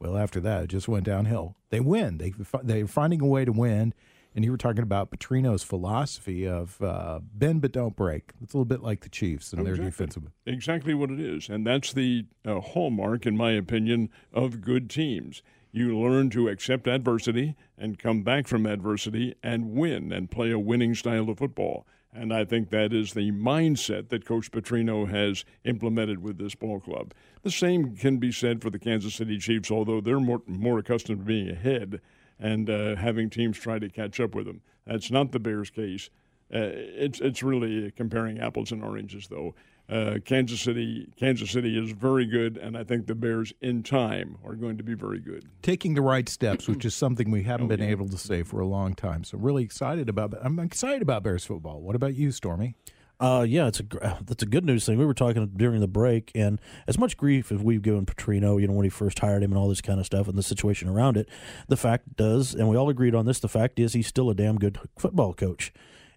[0.00, 1.56] well, after that, it just went downhill.
[1.70, 2.18] They win.
[2.18, 3.94] They they're finding a way to win
[4.38, 8.30] and you were talking about Petrino's philosophy of uh, bend but don't break.
[8.40, 9.80] It's a little bit like the Chiefs and exactly.
[9.80, 10.22] their defensive.
[10.46, 15.42] Exactly what it is, and that's the uh, hallmark, in my opinion, of good teams.
[15.72, 20.58] You learn to accept adversity and come back from adversity and win and play a
[20.58, 21.84] winning style of football.
[22.14, 26.78] And I think that is the mindset that Coach Petrino has implemented with this ball
[26.78, 27.12] club.
[27.42, 31.18] The same can be said for the Kansas City Chiefs, although they're more, more accustomed
[31.18, 32.00] to being ahead
[32.38, 34.60] and uh, having teams try to catch up with them.
[34.86, 36.10] That's not the Bears' case.
[36.52, 39.54] Uh, it's it's really comparing apples and oranges, though.
[39.90, 44.36] Uh, Kansas City, Kansas City is very good, and I think the Bears, in time,
[44.44, 45.46] are going to be very good.
[45.62, 47.88] Taking the right steps, which is something we haven't oh, been yeah.
[47.88, 49.24] able to say for a long time.
[49.24, 50.34] So, really excited about.
[50.42, 51.80] I'm excited about Bears football.
[51.80, 52.74] What about you, Stormy?
[53.20, 54.96] Uh, yeah, it's a that's a good news thing.
[54.96, 58.68] We were talking during the break, and as much grief as we've given Petrino, you
[58.68, 60.88] know, when he first hired him and all this kind of stuff, and the situation
[60.88, 61.28] around it,
[61.66, 63.40] the fact does, and we all agreed on this.
[63.40, 65.72] The fact is, he's still a damn good football coach,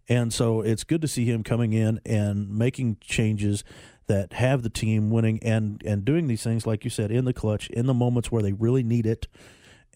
[0.07, 3.63] and so it's good to see him coming in and making changes
[4.05, 7.33] that have the team winning and and doing these things like you said in the
[7.33, 9.27] clutch, in the moments where they really need it,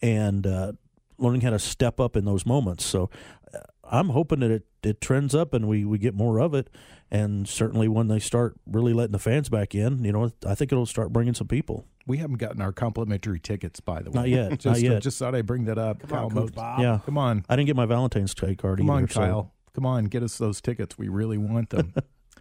[0.02, 0.72] and uh,
[1.18, 2.86] learning how to step up in those moments.
[2.86, 3.10] So
[3.54, 6.70] uh, I'm hoping that it, it trends up and we, we get more of it.
[7.12, 10.72] And certainly when they start really letting the fans back in, you know, I think
[10.72, 11.86] it'll start bringing some people.
[12.08, 14.16] We haven't gotten our complimentary tickets, by the way.
[14.16, 14.50] Not yet.
[14.60, 15.02] just, not yet.
[15.02, 16.00] Just thought I'd bring that up.
[16.00, 16.80] Come Kyle on, Coach Bob.
[16.80, 17.00] Yeah.
[17.06, 17.46] Come on.
[17.48, 19.04] I didn't get my Valentine's Day card Come either.
[19.04, 19.44] on, Kyle.
[19.44, 19.52] So.
[19.76, 20.98] Come on, get us those tickets.
[20.98, 21.94] We really want them.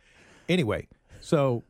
[0.48, 0.86] anyway,
[1.20, 1.64] so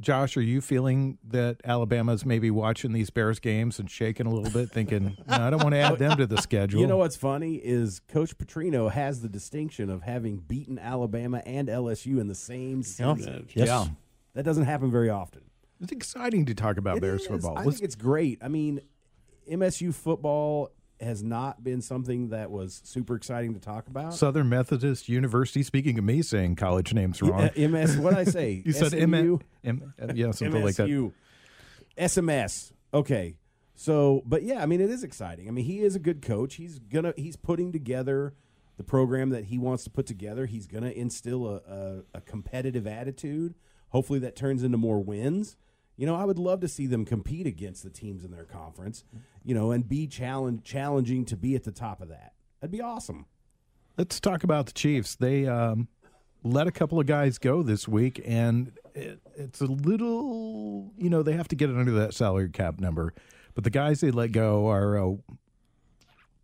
[0.00, 4.50] Josh, are you feeling that Alabama's maybe watching these Bears games and shaking a little
[4.50, 6.80] bit, thinking, no, I don't want to add them to the schedule?
[6.80, 11.68] You know what's funny is Coach Petrino has the distinction of having beaten Alabama and
[11.68, 13.48] LSU in the same season.
[13.54, 13.68] Yes.
[13.68, 13.86] Yeah.
[14.34, 15.42] That doesn't happen very often.
[15.80, 17.28] It's exciting to talk about it Bears is.
[17.28, 17.56] football.
[17.56, 18.38] I think it's great.
[18.42, 18.80] I mean,
[19.50, 20.70] MSU football
[21.04, 24.14] has not been something that was super exciting to talk about.
[24.14, 25.62] Southern Methodist University.
[25.62, 27.96] Speaking of me saying college names wrong, yeah, MS.
[27.98, 28.62] What I say?
[28.66, 30.64] you said M- M- yeah, something MSU.
[30.64, 31.12] like that.
[31.96, 32.72] SMS.
[32.92, 33.36] Okay.
[33.74, 35.48] So, but yeah, I mean, it is exciting.
[35.48, 36.54] I mean, he is a good coach.
[36.54, 38.34] He's gonna he's putting together
[38.76, 40.46] the program that he wants to put together.
[40.46, 43.54] He's gonna instill a, a, a competitive attitude.
[43.88, 45.56] Hopefully, that turns into more wins.
[45.96, 49.04] You know, I would love to see them compete against the teams in their conference,
[49.44, 52.32] you know, and be challenge, challenging to be at the top of that.
[52.60, 53.26] That'd be awesome.
[53.96, 55.14] Let's talk about the Chiefs.
[55.14, 55.86] They um,
[56.42, 61.22] let a couple of guys go this week, and it, it's a little, you know,
[61.22, 63.14] they have to get it under that salary cap number.
[63.54, 65.14] But the guys they let go are uh,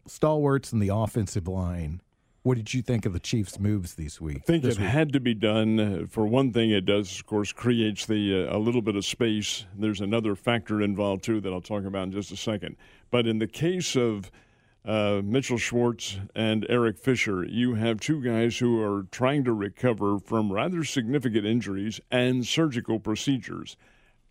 [0.07, 2.01] stalwarts in the offensive line.
[2.43, 4.39] What did you think of the Chiefs' moves these week?
[4.39, 4.89] I think it week?
[4.89, 6.07] had to be done.
[6.07, 9.67] For one thing, it does, of course, creates the uh, a little bit of space.
[9.77, 12.77] There's another factor involved too that I'll talk about in just a second.
[13.11, 14.31] But in the case of
[14.87, 20.19] uh, Mitchell Schwartz and Eric Fisher, you have two guys who are trying to recover
[20.19, 23.77] from rather significant injuries and surgical procedures.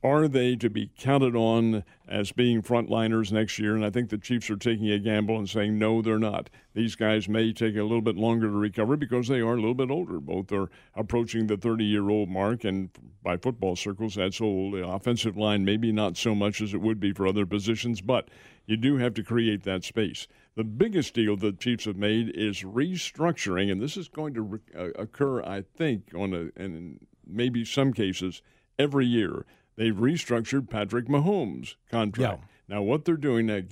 [0.02, 3.76] Are they to be counted on as being frontliners next year?
[3.76, 6.50] And I think the Chiefs are taking a gamble and saying, no, they're not.
[6.74, 9.74] These guys may take a little bit longer to recover because they are a little
[9.74, 10.22] bit older.
[10.22, 12.90] Both are approaching the 30 year old mark, and
[13.22, 14.74] by football circles, that's old.
[14.74, 18.30] The offensive line, maybe not so much as it would be for other positions, but
[18.68, 20.28] you do have to create that space.
[20.56, 24.60] The biggest deal the Chiefs have made is restructuring, and this is going to re-
[24.78, 28.42] uh, occur, I think, on a, in maybe some cases
[28.78, 29.46] every year
[29.80, 32.42] they've restructured Patrick Mahomes' contract.
[32.42, 32.76] Yeah.
[32.76, 33.66] Now, what they're doing that,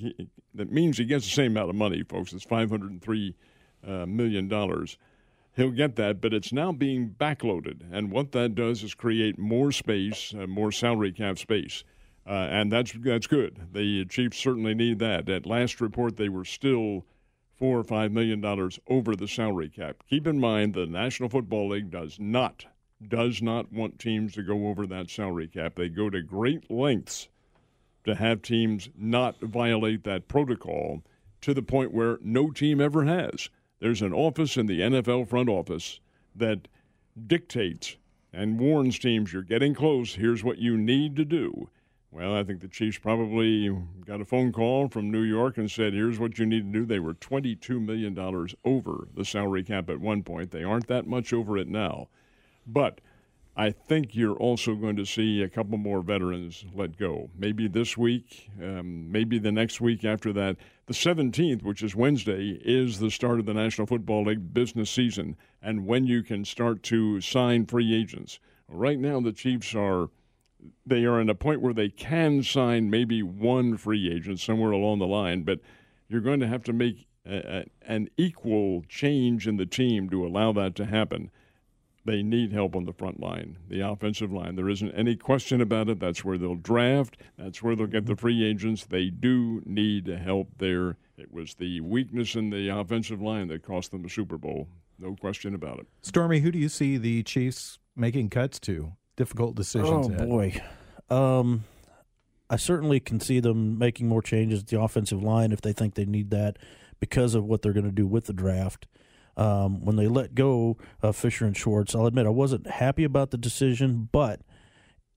[0.55, 2.33] that means he gets the same amount of money, folks.
[2.33, 3.35] It's five hundred three
[3.85, 4.97] uh, million dollars.
[5.55, 9.71] He'll get that, but it's now being backloaded, and what that does is create more
[9.71, 11.83] space, uh, more salary cap space,
[12.25, 13.67] uh, and that's that's good.
[13.73, 15.29] The Chiefs certainly need that.
[15.29, 17.05] At last report, they were still
[17.57, 20.03] four or five million dollars over the salary cap.
[20.09, 22.65] Keep in mind, the National Football League does not
[23.05, 25.75] does not want teams to go over that salary cap.
[25.75, 27.27] They go to great lengths
[28.05, 31.03] to have teams not violate that protocol
[31.41, 33.49] to the point where no team ever has.
[33.79, 35.99] There's an office in the NFL front office
[36.35, 36.67] that
[37.27, 37.97] dictates
[38.33, 41.69] and warns teams you're getting close, here's what you need to do.
[42.11, 43.69] Well, I think the Chiefs probably
[44.05, 46.85] got a phone call from New York and said, here's what you need to do.
[46.85, 48.17] They were $22 million
[48.63, 50.51] over the salary cap at one point.
[50.51, 52.07] They aren't that much over it now.
[52.67, 52.99] But
[53.59, 57.31] I think you're also going to see a couple more veterans let go.
[57.35, 60.57] Maybe this week, um, maybe the next week after that.
[60.85, 65.35] The 17th, which is Wednesday, is the start of the National Football League business season
[65.59, 68.39] and when you can start to sign free agents.
[68.67, 70.09] Right now, the Chiefs are.
[70.85, 74.99] They are in a point where they can sign maybe one free agent somewhere along
[74.99, 75.59] the line, but
[76.09, 80.25] you're going to have to make a, a, an equal change in the team to
[80.25, 81.29] allow that to happen
[82.07, 84.55] they need help on the front line, the offensive line.
[84.55, 85.99] There isn't any question about it.
[85.99, 87.17] That's where they'll draft.
[87.37, 88.85] That's where they'll get the free agents.
[88.85, 90.97] They do need help there.
[91.17, 94.69] It was the weakness in the offensive line that cost them the Super Bowl.
[94.97, 95.87] No question about it.
[96.01, 98.93] Stormy, who do you see the Chiefs making cuts to?
[99.17, 100.07] Difficult decisions.
[100.07, 100.29] Oh ahead.
[100.29, 100.61] boy,
[101.09, 101.65] um,
[102.49, 105.95] I certainly can see them making more changes at the offensive line if they think
[105.95, 106.57] they need that
[106.99, 108.87] because of what they're going to do with the draft
[109.37, 111.95] um, when they let go of Fisher and Schwartz.
[111.95, 114.41] I'll admit I wasn't happy about the decision, but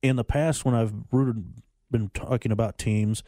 [0.03, 3.23] in the past when I've rooted, been talking about teams,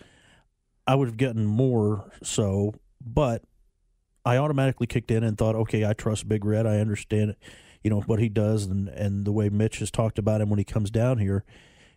[0.87, 2.74] I would have gotten more so,
[3.05, 3.42] but
[4.24, 6.66] I automatically kicked in and thought, okay, I trust Big Red.
[6.66, 7.35] I understand,
[7.83, 10.59] you know, what he does and, and the way Mitch has talked about him when
[10.59, 11.44] he comes down here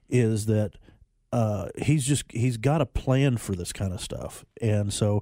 [0.09, 0.73] is that
[1.31, 5.21] uh, he's just he's got a plan for this kind of stuff, and so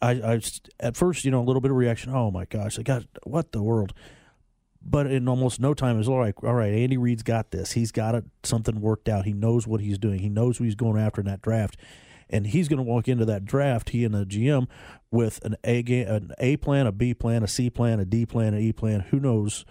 [0.00, 0.40] I, I
[0.80, 2.14] at first, you know, a little bit of reaction.
[2.14, 3.92] Oh my gosh, I got what the world.
[4.80, 6.34] But in almost no time, it's all right.
[6.42, 7.72] All right, Andy Reid's got this.
[7.72, 9.24] He's got it, something worked out.
[9.24, 10.20] He knows what he's doing.
[10.20, 11.76] He knows who he's going after in that draft,
[12.30, 13.90] and he's going to walk into that draft.
[13.90, 14.68] He and the GM
[15.10, 18.24] with an A game, an A plan, a B plan, a C plan, a D
[18.24, 19.00] plan, an E plan.
[19.10, 19.64] Who knows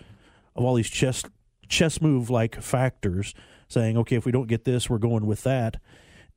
[0.55, 1.23] of all these chess
[1.69, 3.33] chess move like factors,
[3.69, 5.77] saying, okay, if we don't get this, we're going with that.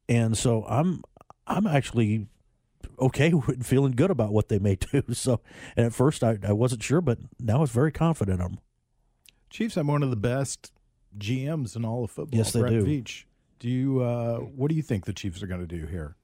[0.08, 1.02] And so I'm
[1.46, 2.28] I'm actually
[2.98, 5.02] okay with feeling good about what they may do.
[5.12, 5.40] So,
[5.76, 8.58] and at first I, I wasn't sure, but now I was very confident in them.
[9.50, 10.72] Chiefs have one of the best
[11.18, 12.38] GMs in all of football.
[12.38, 12.84] Yes, they Brett do.
[12.84, 13.24] Veach.
[13.58, 14.00] Do you?
[14.00, 16.16] Uh, what do you think the Chiefs are going to do here?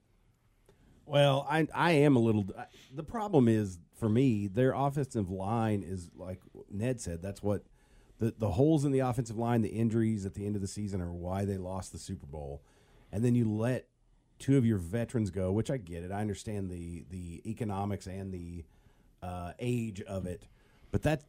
[1.04, 2.46] Well, I I am a little.
[2.94, 6.40] The problem is for me, their offensive line is like
[6.70, 7.22] Ned said.
[7.22, 7.64] That's what
[8.18, 11.00] the the holes in the offensive line, the injuries at the end of the season
[11.00, 12.62] are why they lost the Super Bowl.
[13.12, 13.86] And then you let
[14.38, 16.12] two of your veterans go, which I get it.
[16.12, 18.64] I understand the the economics and the
[19.22, 20.46] uh, age of it,
[20.90, 21.24] but that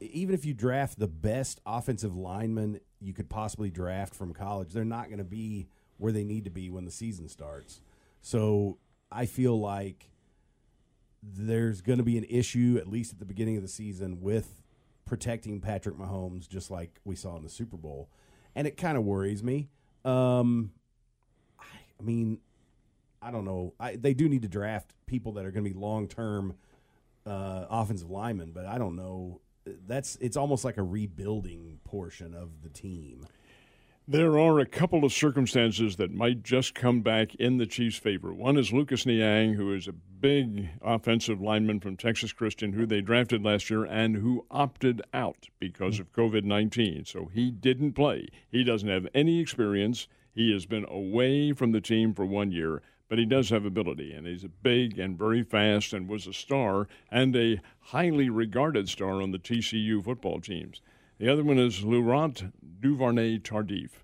[0.00, 4.84] even if you draft the best offensive lineman you could possibly draft from college, they're
[4.84, 7.80] not going to be where they need to be when the season starts.
[8.20, 8.78] So
[9.10, 10.10] I feel like
[11.22, 14.62] there's going to be an issue at least at the beginning of the season with
[15.04, 18.10] protecting Patrick Mahomes, just like we saw in the Super Bowl,
[18.54, 19.68] and it kind of worries me.
[20.04, 20.72] Um,
[21.98, 22.38] I mean,
[23.22, 23.74] I don't know.
[23.80, 26.54] I, they do need to draft people that are going to be long term
[27.26, 29.40] uh, offensive linemen, but I don't know.
[29.86, 33.26] That's it's almost like a rebuilding portion of the team.
[34.08, 38.32] There are a couple of circumstances that might just come back in the Chiefs' favor.
[38.32, 43.00] One is Lucas Niang, who is a big offensive lineman from Texas Christian, who they
[43.00, 47.04] drafted last year and who opted out because of COVID 19.
[47.04, 48.28] So he didn't play.
[48.48, 50.06] He doesn't have any experience.
[50.36, 54.12] He has been away from the team for one year, but he does have ability,
[54.12, 59.22] and he's big and very fast, and was a star and a highly regarded star
[59.22, 60.82] on the TCU football teams.
[61.18, 64.02] The other one is Laurent Duvernay Tardif.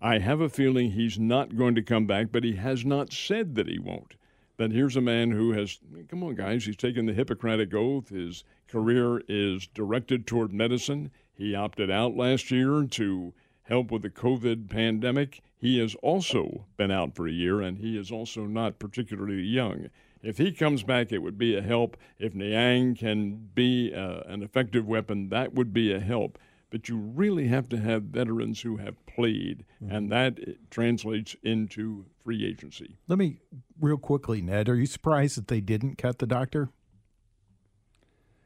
[0.00, 3.54] I have a feeling he's not going to come back, but he has not said
[3.54, 4.16] that he won't.
[4.56, 5.78] But here's a man who has,
[6.08, 8.08] come on, guys, he's taken the Hippocratic Oath.
[8.08, 11.12] His career is directed toward medicine.
[11.32, 13.32] He opted out last year to
[13.70, 15.40] help with the COVID pandemic.
[15.56, 19.86] He has also been out for a year, and he is also not particularly young.
[20.22, 21.96] If he comes back, it would be a help.
[22.18, 26.38] If Niang can be uh, an effective weapon, that would be a help.
[26.68, 29.94] But you really have to have veterans who have played, mm-hmm.
[29.94, 30.38] and that
[30.70, 32.98] translates into free agency.
[33.08, 33.40] Let me,
[33.80, 36.70] real quickly, Ned, are you surprised that they didn't cut the doctor?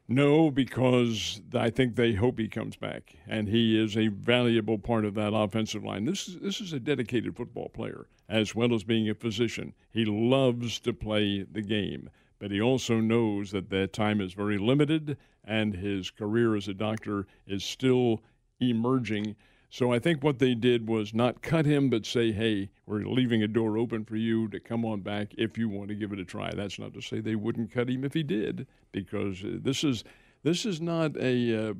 [0.07, 5.03] No, because I think they hope he comes back, and he is a valuable part
[5.03, 6.05] of that offensive line.
[6.05, 9.73] This is this is a dedicated football player, as well as being a physician.
[9.89, 14.59] He loves to play the game, but he also knows that that time is very
[14.59, 18.21] limited, and his career as a doctor is still
[18.59, 19.35] emerging.
[19.75, 23.43] So I think what they did was not cut him, but say, hey, we're leaving
[23.43, 26.19] a door open for you to come on back if you want to give it
[26.19, 26.49] a try.
[26.55, 30.05] That's not to say they wouldn't cut him if he did, because uh, this is
[30.43, 31.73] this is not a uh,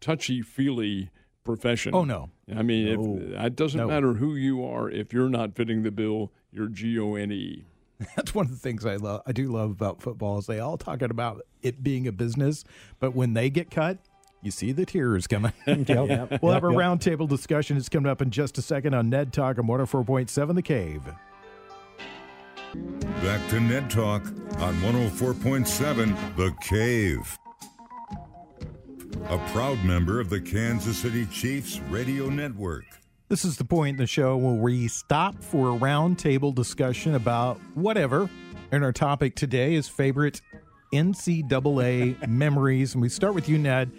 [0.00, 1.10] touchy feely
[1.42, 1.92] profession.
[1.92, 2.30] Oh no!
[2.54, 3.16] I mean, no.
[3.20, 3.88] If, it doesn't no.
[3.88, 4.88] matter who you are.
[4.88, 7.64] If you're not fitting the bill, you're G O N E.
[8.14, 9.22] That's one of the things I love.
[9.26, 12.62] I do love about football is they all talking about it being a business,
[13.00, 13.98] but when they get cut,
[14.42, 15.52] you see the tears coming.
[15.66, 15.88] yep.
[15.88, 16.42] Yep.
[16.42, 17.76] We'll have a roundtable discussion.
[17.76, 21.02] It's coming up in just a second on Ned Talk on 104.7 The Cave.
[23.22, 24.24] Back to Ned Talk
[24.58, 27.38] on 104.7 The Cave.
[29.28, 32.84] A proud member of the Kansas City Chiefs radio network.
[33.28, 37.60] This is the point in the show where we stop for a roundtable discussion about
[37.74, 38.28] whatever.
[38.72, 40.40] And our topic today is favorite
[40.92, 42.94] NCAA memories.
[42.94, 43.90] And we start with you, Ned.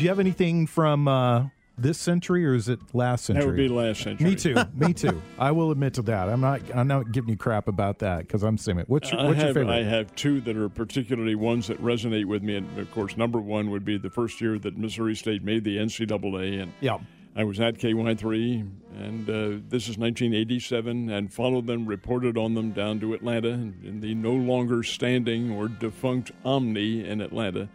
[0.00, 3.42] Do you have anything from uh, this century or is it last century?
[3.42, 4.30] That would be last century.
[4.30, 4.56] Me too.
[4.74, 5.20] Me too.
[5.38, 6.30] I will admit to that.
[6.30, 6.62] I'm not.
[6.74, 8.88] I'm not giving you crap about that because I'm saying it.
[8.88, 9.74] What's your, what's have, your favorite?
[9.74, 13.40] I have two that are particularly ones that resonate with me, and of course, number
[13.40, 16.96] one would be the first year that Missouri State made the NCAA, and yeah.
[17.36, 22.72] I was at KY3, and uh, this is 1987, and followed them, reported on them
[22.72, 27.68] down to Atlanta in the no longer standing or defunct Omni in Atlanta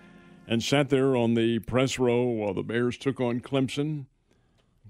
[0.47, 4.05] and sat there on the press row while the Bears took on Clemson.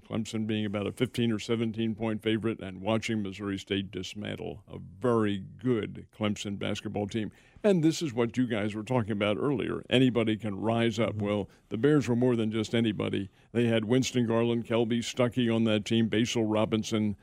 [0.08, 4.78] Clemson being about a 15 or 17 point favorite and watching Missouri State dismantle a
[5.00, 7.32] very good Clemson basketball team.
[7.64, 9.82] And this is what you guys were talking about earlier.
[9.90, 11.16] Anybody can rise up.
[11.16, 13.30] Well, the Bears were more than just anybody.
[13.52, 17.16] They had Winston Garland, Kelby Stuckey on that team, Basil Robinson,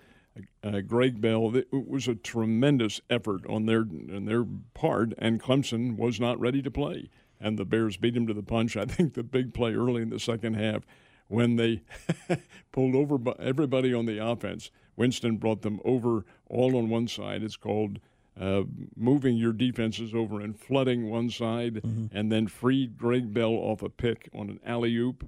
[0.62, 1.56] uh, Greg Bell.
[1.56, 6.62] It was a tremendous effort on their on their part, and Clemson was not ready
[6.62, 7.10] to play
[7.44, 8.76] and the Bears beat him to the punch.
[8.78, 10.84] I think the big play early in the second half
[11.28, 11.84] when they
[12.72, 14.72] pulled over everybody on the offense.
[14.96, 17.44] Winston brought them over all on one side.
[17.44, 18.00] It's called
[18.40, 18.64] uh,
[18.96, 22.16] moving your defenses over and flooding one side, mm-hmm.
[22.16, 25.28] and then freed Greg Bell off a pick on an alley oop.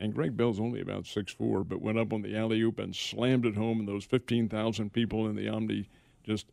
[0.00, 2.94] And Greg Bell's only about six four, but went up on the alley oop and
[2.94, 5.88] slammed it home, and those 15,000 people in the Omni
[6.22, 6.46] just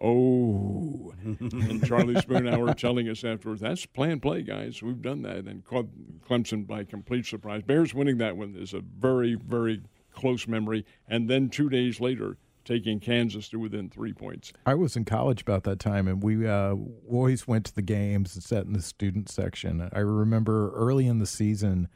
[0.00, 4.82] Oh, and Charlie Spoonhour telling us afterwards, that's plan play, guys.
[4.82, 5.88] We've done that and caught
[6.26, 7.62] Clemson by complete surprise.
[7.62, 10.86] Bears winning that one is a very, very close memory.
[11.06, 14.52] And then two days later, taking Kansas to within three points.
[14.64, 16.76] I was in college about that time, and we uh,
[17.08, 19.88] always went to the games and sat in the student section.
[19.92, 21.88] I remember early in the season,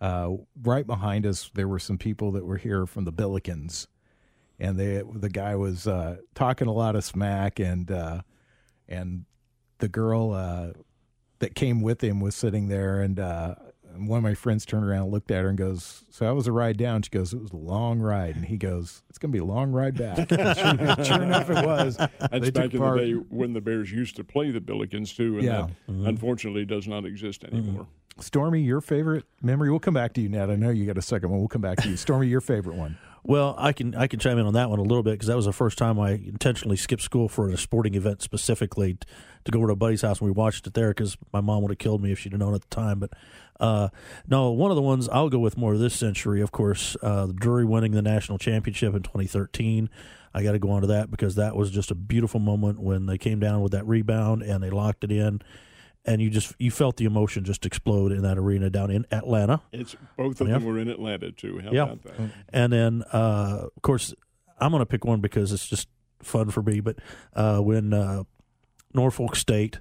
[0.00, 0.30] uh,
[0.62, 3.86] right behind us, there were some people that were here from the Billikens
[4.60, 8.20] and they the guy was uh, talking a lot of smack, and uh,
[8.88, 9.24] and
[9.78, 10.72] the girl uh,
[11.38, 13.54] that came with him was sitting there, and, uh,
[13.96, 16.44] one of my friends turned around and looked at her and goes, "So how was
[16.44, 19.32] the ride down?" She goes, "It was a long ride," and he goes, "It's going
[19.32, 21.96] to be a long ride back." sure, sure, enough, it was.
[21.96, 23.00] That's back in part.
[23.00, 25.52] the day when the Bears used to play the Billikens too, and yeah.
[25.52, 26.06] that mm-hmm.
[26.06, 27.82] unfortunately does not exist anymore.
[27.82, 28.20] Mm-hmm.
[28.20, 29.70] Stormy, your favorite memory?
[29.70, 30.50] We'll come back to you, Ned.
[30.50, 31.40] I know you got a second one.
[31.40, 31.96] We'll come back to you.
[31.96, 32.96] Stormy, your favorite one.
[33.22, 35.36] Well, I can I can chime in on that one a little bit because that
[35.36, 38.98] was the first time I intentionally skipped school for a sporting event specifically
[39.44, 41.62] to go over to a buddy's house and we watched it there because my mom
[41.62, 42.98] would have killed me if she'd known at the time.
[42.98, 43.10] But
[43.58, 43.88] uh,
[44.26, 47.66] no, one of the ones I'll go with more this century, of course, uh, Drury
[47.66, 49.90] winning the national championship in 2013.
[50.32, 53.06] I got to go on to that because that was just a beautiful moment when
[53.06, 55.42] they came down with that rebound and they locked it in
[56.04, 59.60] and you just you felt the emotion just explode in that arena down in Atlanta.
[59.72, 61.60] It's both of them were in Atlanta too.
[61.60, 61.82] How yeah.
[61.82, 62.30] about that?
[62.52, 64.14] And then uh, of course
[64.58, 65.88] I'm going to pick one because it's just
[66.22, 66.96] fun for me, but
[67.34, 68.24] uh, when uh,
[68.94, 69.80] Norfolk State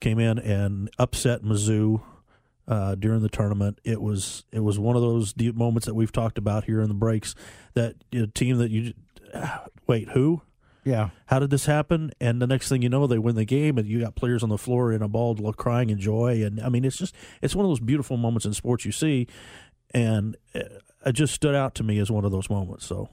[0.00, 2.02] came in and upset Mizzou
[2.66, 6.12] uh, during the tournament, it was it was one of those deep moments that we've
[6.12, 7.34] talked about here in the breaks.
[7.74, 8.94] That you know, team that you
[9.86, 10.42] wait who
[10.88, 11.10] Yeah.
[11.26, 12.12] how did this happen?
[12.20, 14.48] And the next thing you know, they win the game, and you got players on
[14.48, 16.42] the floor in a ball crying in joy.
[16.42, 19.26] And I mean, it's just it's one of those beautiful moments in sports you see,
[19.92, 20.60] and uh,
[21.04, 22.86] it just stood out to me as one of those moments.
[22.86, 23.10] So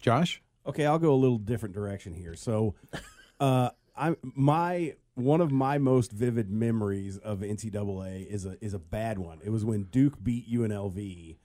[0.00, 0.42] Josh?
[0.66, 2.34] Okay, I'll go a little different direction here.
[2.34, 2.74] So,
[3.40, 8.78] uh, I my one of my most vivid memories of NCAA is a is a
[8.78, 9.40] bad one.
[9.44, 11.36] It was when Duke beat UNLV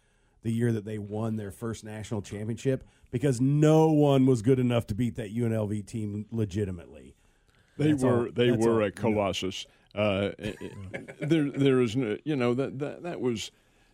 [0.44, 2.84] the year that they won their first national championship
[3.16, 7.16] because no one was good enough to beat that UNLV team legitimately.
[7.78, 8.88] They That's were all- they were all.
[8.88, 9.66] a colossus.
[9.96, 10.32] Uh,
[11.22, 13.52] there there is no, you know that, that that was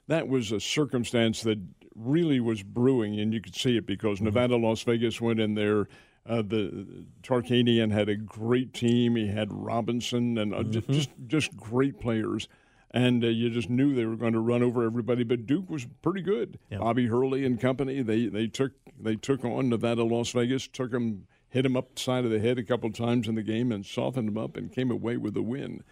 [0.08, 1.60] that was a circumstance that
[1.96, 4.26] really was brewing, and you could see it because Mm-hmm.
[4.26, 5.88] Nevada, Las Vegas went in there.
[6.28, 9.16] Uh, the Tarkanian had a great team.
[9.18, 10.92] He had Robinson and uh, Mm-hmm.
[10.94, 12.48] just just great players,
[12.92, 15.24] and uh, you just knew they were going to run over everybody.
[15.24, 16.60] But Duke was pretty good.
[16.80, 21.28] Bobby Hurley and company they they took they took on Nevada, Las Vegas, took them
[21.50, 24.38] hit him upside of the head a couple times in the game and softened them
[24.38, 25.84] up and came away with a win.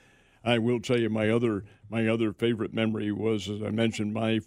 [0.44, 4.40] I will tell you my other my other favorite memory was as I mentioned my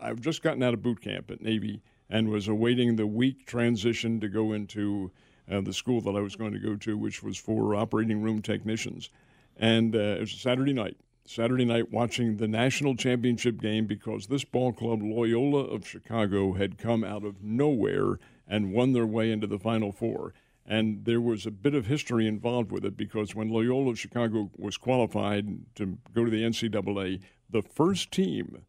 [0.00, 4.20] I've just gotten out of boot camp at Navy and was awaiting the week transition
[4.20, 5.10] to go into
[5.50, 8.42] uh, the school that I was going to go to, which was for operating room
[8.42, 9.10] technicians.
[9.56, 10.96] And uh, it was a Saturday night.
[11.32, 16.76] Saturday night watching the national championship game because this ball club, Loyola of Chicago, had
[16.76, 20.34] come out of nowhere and won their way into the Final Four.
[20.66, 24.50] And there was a bit of history involved with it because when Loyola of Chicago
[24.58, 28.66] was qualified to go to the NCAA, the first team,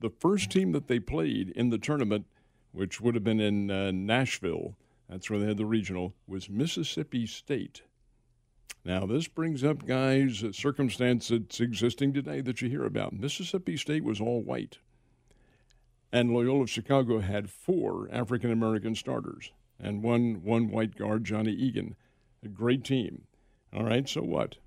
[0.00, 2.24] the first team that they played in the tournament,
[2.72, 4.78] which would have been in uh, Nashville,
[5.10, 7.82] that's where they had the regional, was Mississippi State.
[8.86, 13.12] Now, this brings up, guys, uh, a circumstance that's existing today that you hear about.
[13.12, 14.78] Mississippi State was all white,
[16.12, 21.96] and Loyola Chicago had four African American starters and one one white guard, Johnny Egan.
[22.44, 23.22] A great team.
[23.74, 24.58] All right, so what?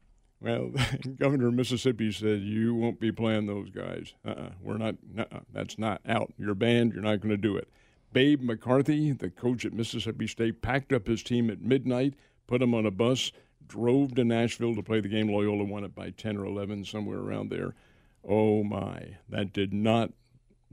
[0.42, 0.74] Well,
[1.18, 4.16] Governor of Mississippi said you won't be playing those guys.
[4.28, 4.96] Uh-uh, we're not.
[5.14, 6.34] nuh-uh, that's not out.
[6.38, 6.92] You're banned.
[6.92, 7.70] You're not going to do it.
[8.12, 12.16] Babe McCarthy, the coach at Mississippi State, packed up his team at midnight,
[12.48, 13.32] put them on a bus,
[13.70, 15.30] drove to Nashville to play the game.
[15.30, 17.74] Loyola won it by 10 or 11, somewhere around there.
[18.28, 20.12] Oh my, that did not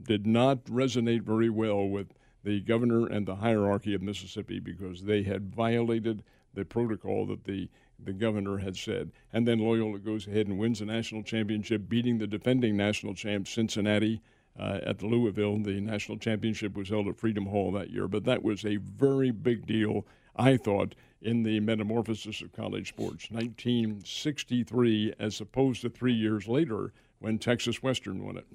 [0.01, 5.23] did not resonate very well with the governor and the hierarchy of Mississippi because they
[5.23, 6.23] had violated
[6.53, 7.69] the protocol that the
[7.99, 9.11] the governor had said.
[9.33, 13.47] And then Loyola goes ahead and wins the national championship, beating the defending national champ
[13.47, 14.21] Cincinnati
[14.59, 15.57] uh, at the Louisville.
[15.57, 19.31] The national championship was held at Freedom Hall that year, but that was a very
[19.31, 23.29] big deal, I thought, in the metamorphosis of college sports.
[23.31, 28.45] 1963, as opposed to three years later when Texas Western won it.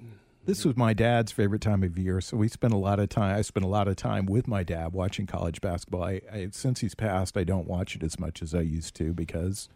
[0.45, 3.37] This was my dad's favorite time of year, so we spent a lot of time.
[3.37, 6.03] I spent a lot of time with my dad watching college basketball.
[6.03, 9.13] I, I since he's passed, I don't watch it as much as I used to
[9.13, 9.69] because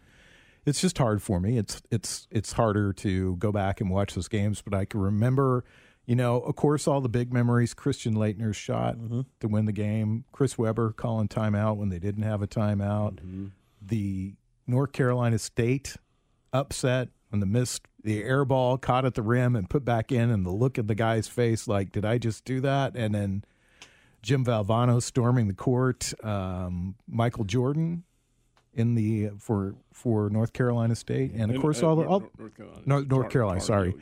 [0.66, 1.56] it's just hard for me.
[1.56, 5.64] It's it's it's harder to go back and watch those games, but I can remember,
[6.08, 7.74] you know, of course, all the big memories.
[7.74, 8.96] Christian Laettner's shot
[9.40, 10.24] to win the game.
[10.32, 13.18] Chris Webber calling timeout when they didn't have a timeout.
[13.82, 14.32] The
[14.66, 15.98] North Carolina State
[16.50, 20.30] upset when the missed the air ball caught at the rim and put back in,
[20.30, 22.96] and the look at the guy's face like, did I just do that?
[22.96, 23.44] And then
[24.22, 26.14] Jim Valvano storming the court.
[26.24, 28.04] Um, Michael Jordan
[28.72, 32.56] in the for for North Carolina State, and of course uh, all the all, North
[32.56, 32.82] Carolina.
[32.86, 33.60] North, North Carolina.
[33.60, 33.94] Sorry,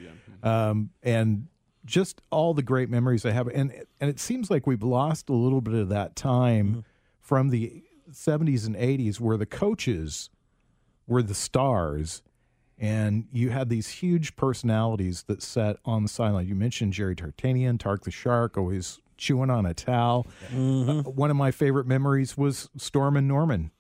[0.45, 1.49] um, and
[1.87, 5.35] just all the great memories I have, and and it seems like we've lost a
[5.35, 6.85] little bit of that time
[7.21, 10.29] from the '70s and '80s, where the coaches
[11.07, 12.23] were the stars,
[12.79, 16.47] and you had these huge personalities that sat on the sideline.
[16.47, 20.27] You mentioned Jerry Tarkanian, Tark the Shark, always chewing on a towel.
[20.53, 23.71] Uh, one of my favorite memories was Stormin' Norman.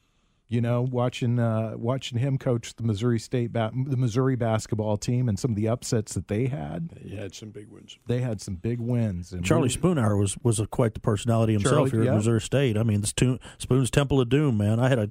[0.48, 5.28] You know, watching uh, watching him coach the Missouri State ba- the Missouri basketball team
[5.28, 6.90] and some of the upsets that they had.
[7.02, 7.98] He had some big wins.
[8.06, 9.32] They had some big wins.
[9.32, 12.10] And Charlie we- Spoonhour was was a, quite the personality himself Charlie, here yeah.
[12.12, 12.76] at Missouri State.
[12.78, 14.78] I mean, this tu- Spoon's Temple of Doom, man.
[14.78, 15.10] I had a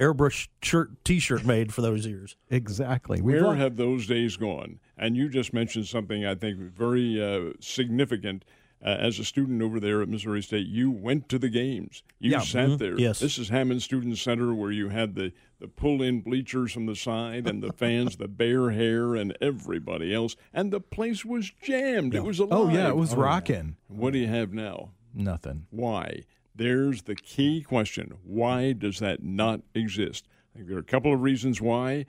[0.00, 2.34] airbrush shirt T-shirt made for those years.
[2.50, 3.20] exactly.
[3.20, 4.80] We've Where lost- have those days gone?
[4.98, 8.44] And you just mentioned something I think very uh, significant.
[8.84, 12.02] Uh, as a student over there at Missouri State, you went to the games.
[12.18, 12.98] You Yeah, sat there.
[12.98, 13.20] Yes.
[13.20, 16.96] This is Hammons Student Center where you had the, the pull in bleachers from the
[16.96, 20.34] side and the fans, the bear hair, and everybody else.
[20.52, 22.12] And the place was jammed.
[22.12, 22.58] It was alive.
[22.58, 23.76] oh yeah, it was rocking.
[23.86, 24.90] What do you have now?
[25.14, 25.66] Nothing.
[25.70, 26.22] Why?
[26.54, 28.14] There's the key question.
[28.24, 30.26] Why does that not exist?
[30.54, 32.06] I think there are a couple of reasons why.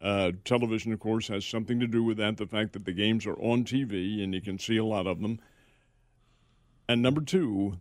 [0.00, 2.36] Uh, television, of course, has something to do with that.
[2.38, 5.20] The fact that the games are on TV and you can see a lot of
[5.20, 5.38] them.
[6.88, 7.80] And number two,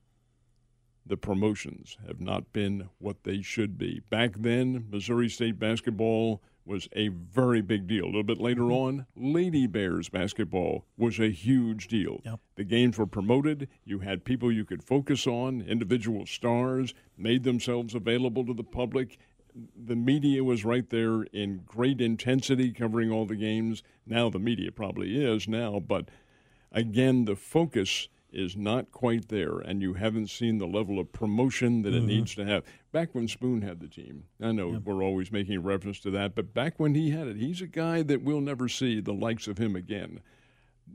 [1.05, 4.01] the promotions have not been what they should be.
[4.09, 8.05] Back then, Missouri State basketball was a very big deal.
[8.05, 8.71] A little bit later mm-hmm.
[8.71, 12.21] on, Lady Bears basketball was a huge deal.
[12.23, 12.39] Yep.
[12.55, 13.67] The games were promoted.
[13.83, 19.17] You had people you could focus on, individual stars made themselves available to the public.
[19.53, 23.83] The media was right there in great intensity covering all the games.
[24.05, 26.07] Now the media probably is now, but
[26.71, 31.83] again, the focus is not quite there, and you haven't seen the level of promotion
[31.83, 32.07] that it mm-hmm.
[32.07, 32.63] needs to have.
[32.91, 36.53] Back when Spoon had the team, I know we're always making reference to that, but
[36.53, 39.57] back when he had it, he's a guy that we'll never see the likes of
[39.57, 40.19] him again.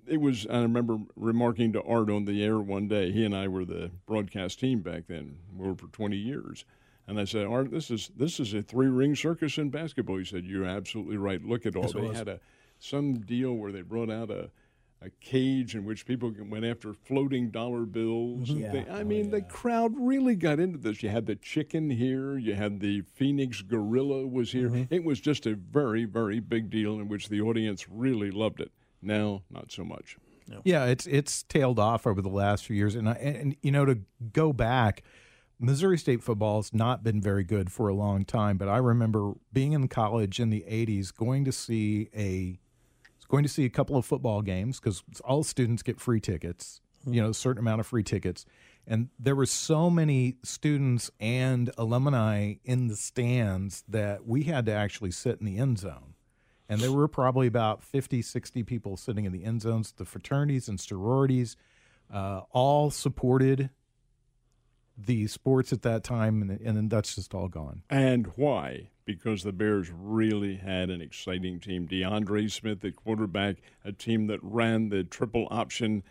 [0.07, 3.49] It was, I remember remarking to Art on the air one day, he and I
[3.49, 6.65] were the broadcast team back then, we were for 20 years.
[7.07, 10.19] And I said, Art, this is this is a three ring circus in basketball.
[10.19, 11.43] He said, You're absolutely right.
[11.43, 12.41] Look at all yes, they had a
[12.79, 14.51] some deal where they brought out a
[15.01, 18.51] a cage in which people went after floating dollar bills.
[18.51, 18.73] and Yeah.
[18.73, 21.03] thing- I Oh, mean, the crowd really got into this.
[21.03, 24.69] You had the chicken here, you had the Phoenix gorilla was here.
[24.71, 24.93] Mm-hmm.
[24.93, 28.73] It was just a very, very big deal in which the audience really loved it.
[29.01, 30.17] Now, not so much.
[30.65, 33.85] Yeah, it's it's tailed off over the last few years, and I, and you know
[33.85, 33.99] to
[34.33, 35.03] go back,
[35.61, 38.57] Missouri State football has not been very good for a long time.
[38.57, 42.59] But I remember being in college in the '80s, going to see a
[43.29, 47.23] going to see a couple of football games because all students get free tickets, you
[47.23, 48.45] know, a certain amount of free tickets.
[48.87, 54.73] And there were so many students and alumni in the stands that we had to
[54.73, 56.15] actually sit in the end zone.
[56.71, 59.93] And there were probably about 50, 60 people sitting in the end zones.
[59.93, 61.57] The fraternities and sororities
[62.13, 63.71] uh, all supported
[65.07, 67.83] the sports at that time, and, and then that's just all gone.
[67.89, 68.91] And why?
[69.05, 71.87] Because the Bears really had an exciting team.
[71.87, 76.03] DeAndre Smith at quarterback, a team that ran the triple option,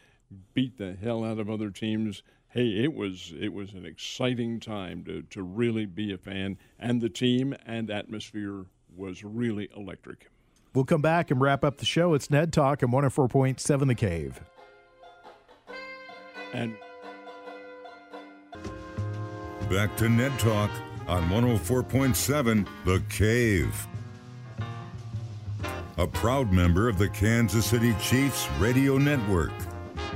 [0.53, 2.23] beat the hell out of other teams.
[2.49, 7.01] Hey, it was it was an exciting time to, to really be a fan, and
[7.01, 8.65] the team and atmosphere
[8.95, 10.29] was really electric.
[10.73, 12.13] We'll come back and wrap up the show.
[12.13, 14.41] It's Ned Talk and 104.7 The Cave.
[16.53, 16.77] And
[19.69, 20.71] Back to Ned Talk
[21.09, 23.87] on 104.7 The Cave.
[25.97, 29.51] A proud member of the Kansas City Chiefs Radio Network.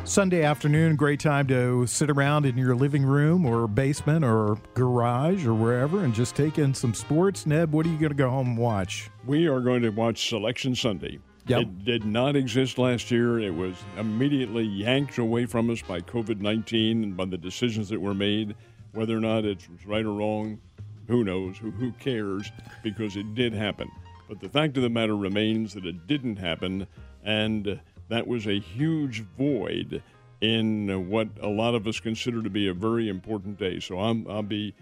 [0.05, 5.45] Sunday afternoon, great time to sit around in your living room or basement or garage
[5.45, 7.45] or wherever and just take in some sports.
[7.45, 9.09] Ned, what are you going to go home and watch?
[9.25, 11.19] We are going to watch Selection Sunday.
[11.47, 11.61] Yep.
[11.61, 13.37] It did not exist last year.
[13.41, 17.99] It was immediately yanked away from us by COVID 19 and by the decisions that
[17.99, 18.55] were made.
[18.93, 20.59] Whether or not it's right or wrong,
[21.07, 21.57] who knows?
[21.57, 22.51] Who, who cares?
[22.83, 23.89] Because it did happen.
[24.27, 26.87] But the fact of the matter remains that it didn't happen,
[27.23, 30.01] and that was a huge void
[30.39, 33.79] in what a lot of us consider to be a very important day.
[33.79, 34.73] So I'm, I'll be.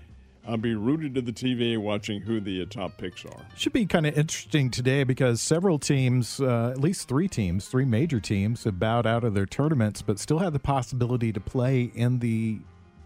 [0.48, 3.46] I'll be rooted to the TV watching who the top picks are.
[3.56, 7.86] Should be kind of interesting today because several teams, uh, at least three teams, three
[7.86, 11.92] major teams, have bowed out of their tournaments, but still have the possibility to play
[11.94, 12.60] in the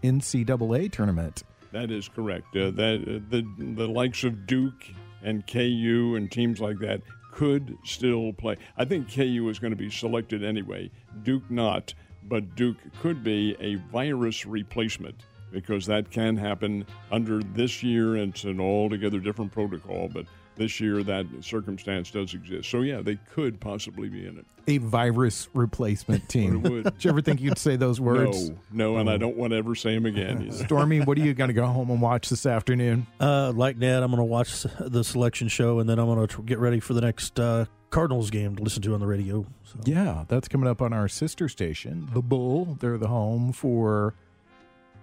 [0.04, 1.42] NCAA tournament.
[1.72, 2.54] That is correct.
[2.54, 4.86] Uh, that uh, the the likes of Duke
[5.22, 7.00] and KU and teams like that
[7.32, 8.56] could still play.
[8.76, 10.90] I think KU is going to be selected anyway.
[11.24, 15.16] Duke not, but Duke could be a virus replacement
[15.50, 18.16] because that can happen under this year.
[18.16, 20.26] It's an altogether different protocol, but
[20.56, 22.70] this year that circumstance does exist.
[22.70, 24.46] So yeah, they could possibly be in it.
[24.66, 26.64] A virus replacement team.
[26.64, 26.84] It would.
[26.94, 28.50] Did you ever think you'd say those words?
[28.50, 30.42] No, no, and I don't want to ever say them again.
[30.48, 30.64] either.
[30.64, 33.06] Stormy, what are you going to go home and watch this afternoon?
[33.20, 36.42] Uh, like Ned, I'm going to watch the selection show, and then I'm going to
[36.42, 39.46] get ready for the next uh, Cardinals game to listen to on the radio.
[39.64, 39.80] So.
[39.84, 42.76] Yeah, that's coming up on our sister station, The Bull.
[42.80, 44.14] They're the home for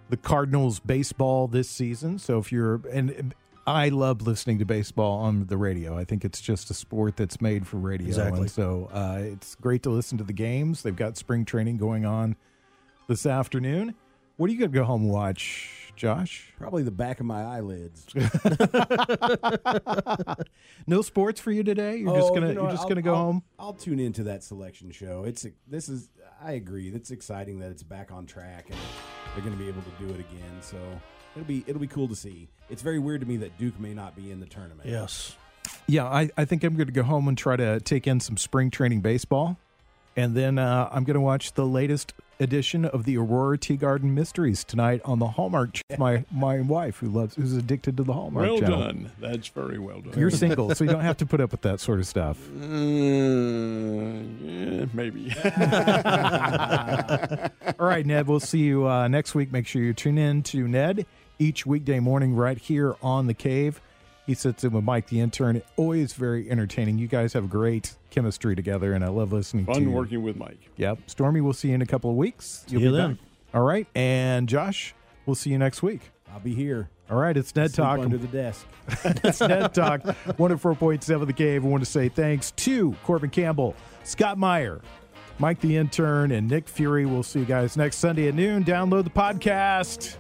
[0.10, 2.20] the Cardinals baseball this season.
[2.20, 3.34] So if you're and
[3.72, 5.98] I love listening to baseball on the radio.
[5.98, 8.08] I think it's just a sport that's made for radio.
[8.08, 8.42] Exactly.
[8.42, 10.84] And so uh, it's great to listen to the games.
[10.84, 12.36] They've got spring training going on
[13.08, 13.96] this afternoon.
[14.38, 16.52] What are you going to go home and watch, Josh?
[16.58, 18.08] Probably the back of my eyelids.
[20.88, 21.98] No sports for you today.
[21.98, 22.72] You're just Oh, gonna you know what?
[22.72, 23.44] just gonna go I'll- home.
[23.60, 25.24] I'll tune into that selection show.
[25.26, 26.10] It's this is
[26.44, 26.90] I agree.
[26.90, 28.80] It's exciting that it's back on track and
[29.36, 30.58] they're going to be able to do it again.
[30.62, 30.78] So
[31.36, 32.48] it'll be it'll be cool to see.
[32.70, 34.88] It's very weird to me that Duke may not be in the tournament.
[34.90, 35.36] Yes.
[35.88, 38.38] Yeah, I, I think I'm going to go home and try to take in some
[38.38, 39.58] spring training baseball.
[40.18, 44.14] And then uh, I'm going to watch the latest edition of the Aurora Tea Garden
[44.16, 45.74] Mysteries tonight on the Hallmark.
[45.74, 48.80] Ch- my my wife, who loves, who's addicted to the Hallmark Well channel.
[48.80, 49.12] done.
[49.22, 50.18] That's very well done.
[50.20, 52.38] You're single, so you don't have to put up with that sort of stuff.
[52.50, 55.32] Uh, yeah, maybe.
[57.80, 59.52] All right, Ned, we'll see you uh, next week.
[59.52, 61.06] Make sure you tune in to Ned
[61.42, 63.82] each weekday morning right here on The Cave.
[64.28, 65.60] He sits in with Mike, the intern.
[65.76, 67.00] Always very entertaining.
[67.00, 70.60] You guys have great chemistry together, and I love listening to Fun working with Mike.
[70.78, 71.00] Yep.
[71.08, 72.64] Stormy, we'll see you in a couple of weeks.
[72.68, 73.14] See you be then.
[73.14, 73.24] back.
[73.56, 73.88] All right.
[73.96, 74.94] And Josh,
[75.26, 76.02] we'll see you next week.
[76.32, 76.90] I'll be here.
[77.10, 77.36] All right.
[77.36, 78.00] It's Ned Sleep Talk.
[78.00, 78.68] under the desk.
[79.04, 81.66] it's Ned Talk, 104.7 The Cave.
[81.66, 84.80] I want to say thanks to Corbin Campbell, Scott Meyer,
[85.40, 87.08] Mike the intern, and Nick Fury.
[87.08, 88.64] We'll see you guys next Sunday at noon.
[88.64, 90.18] Download the podcast.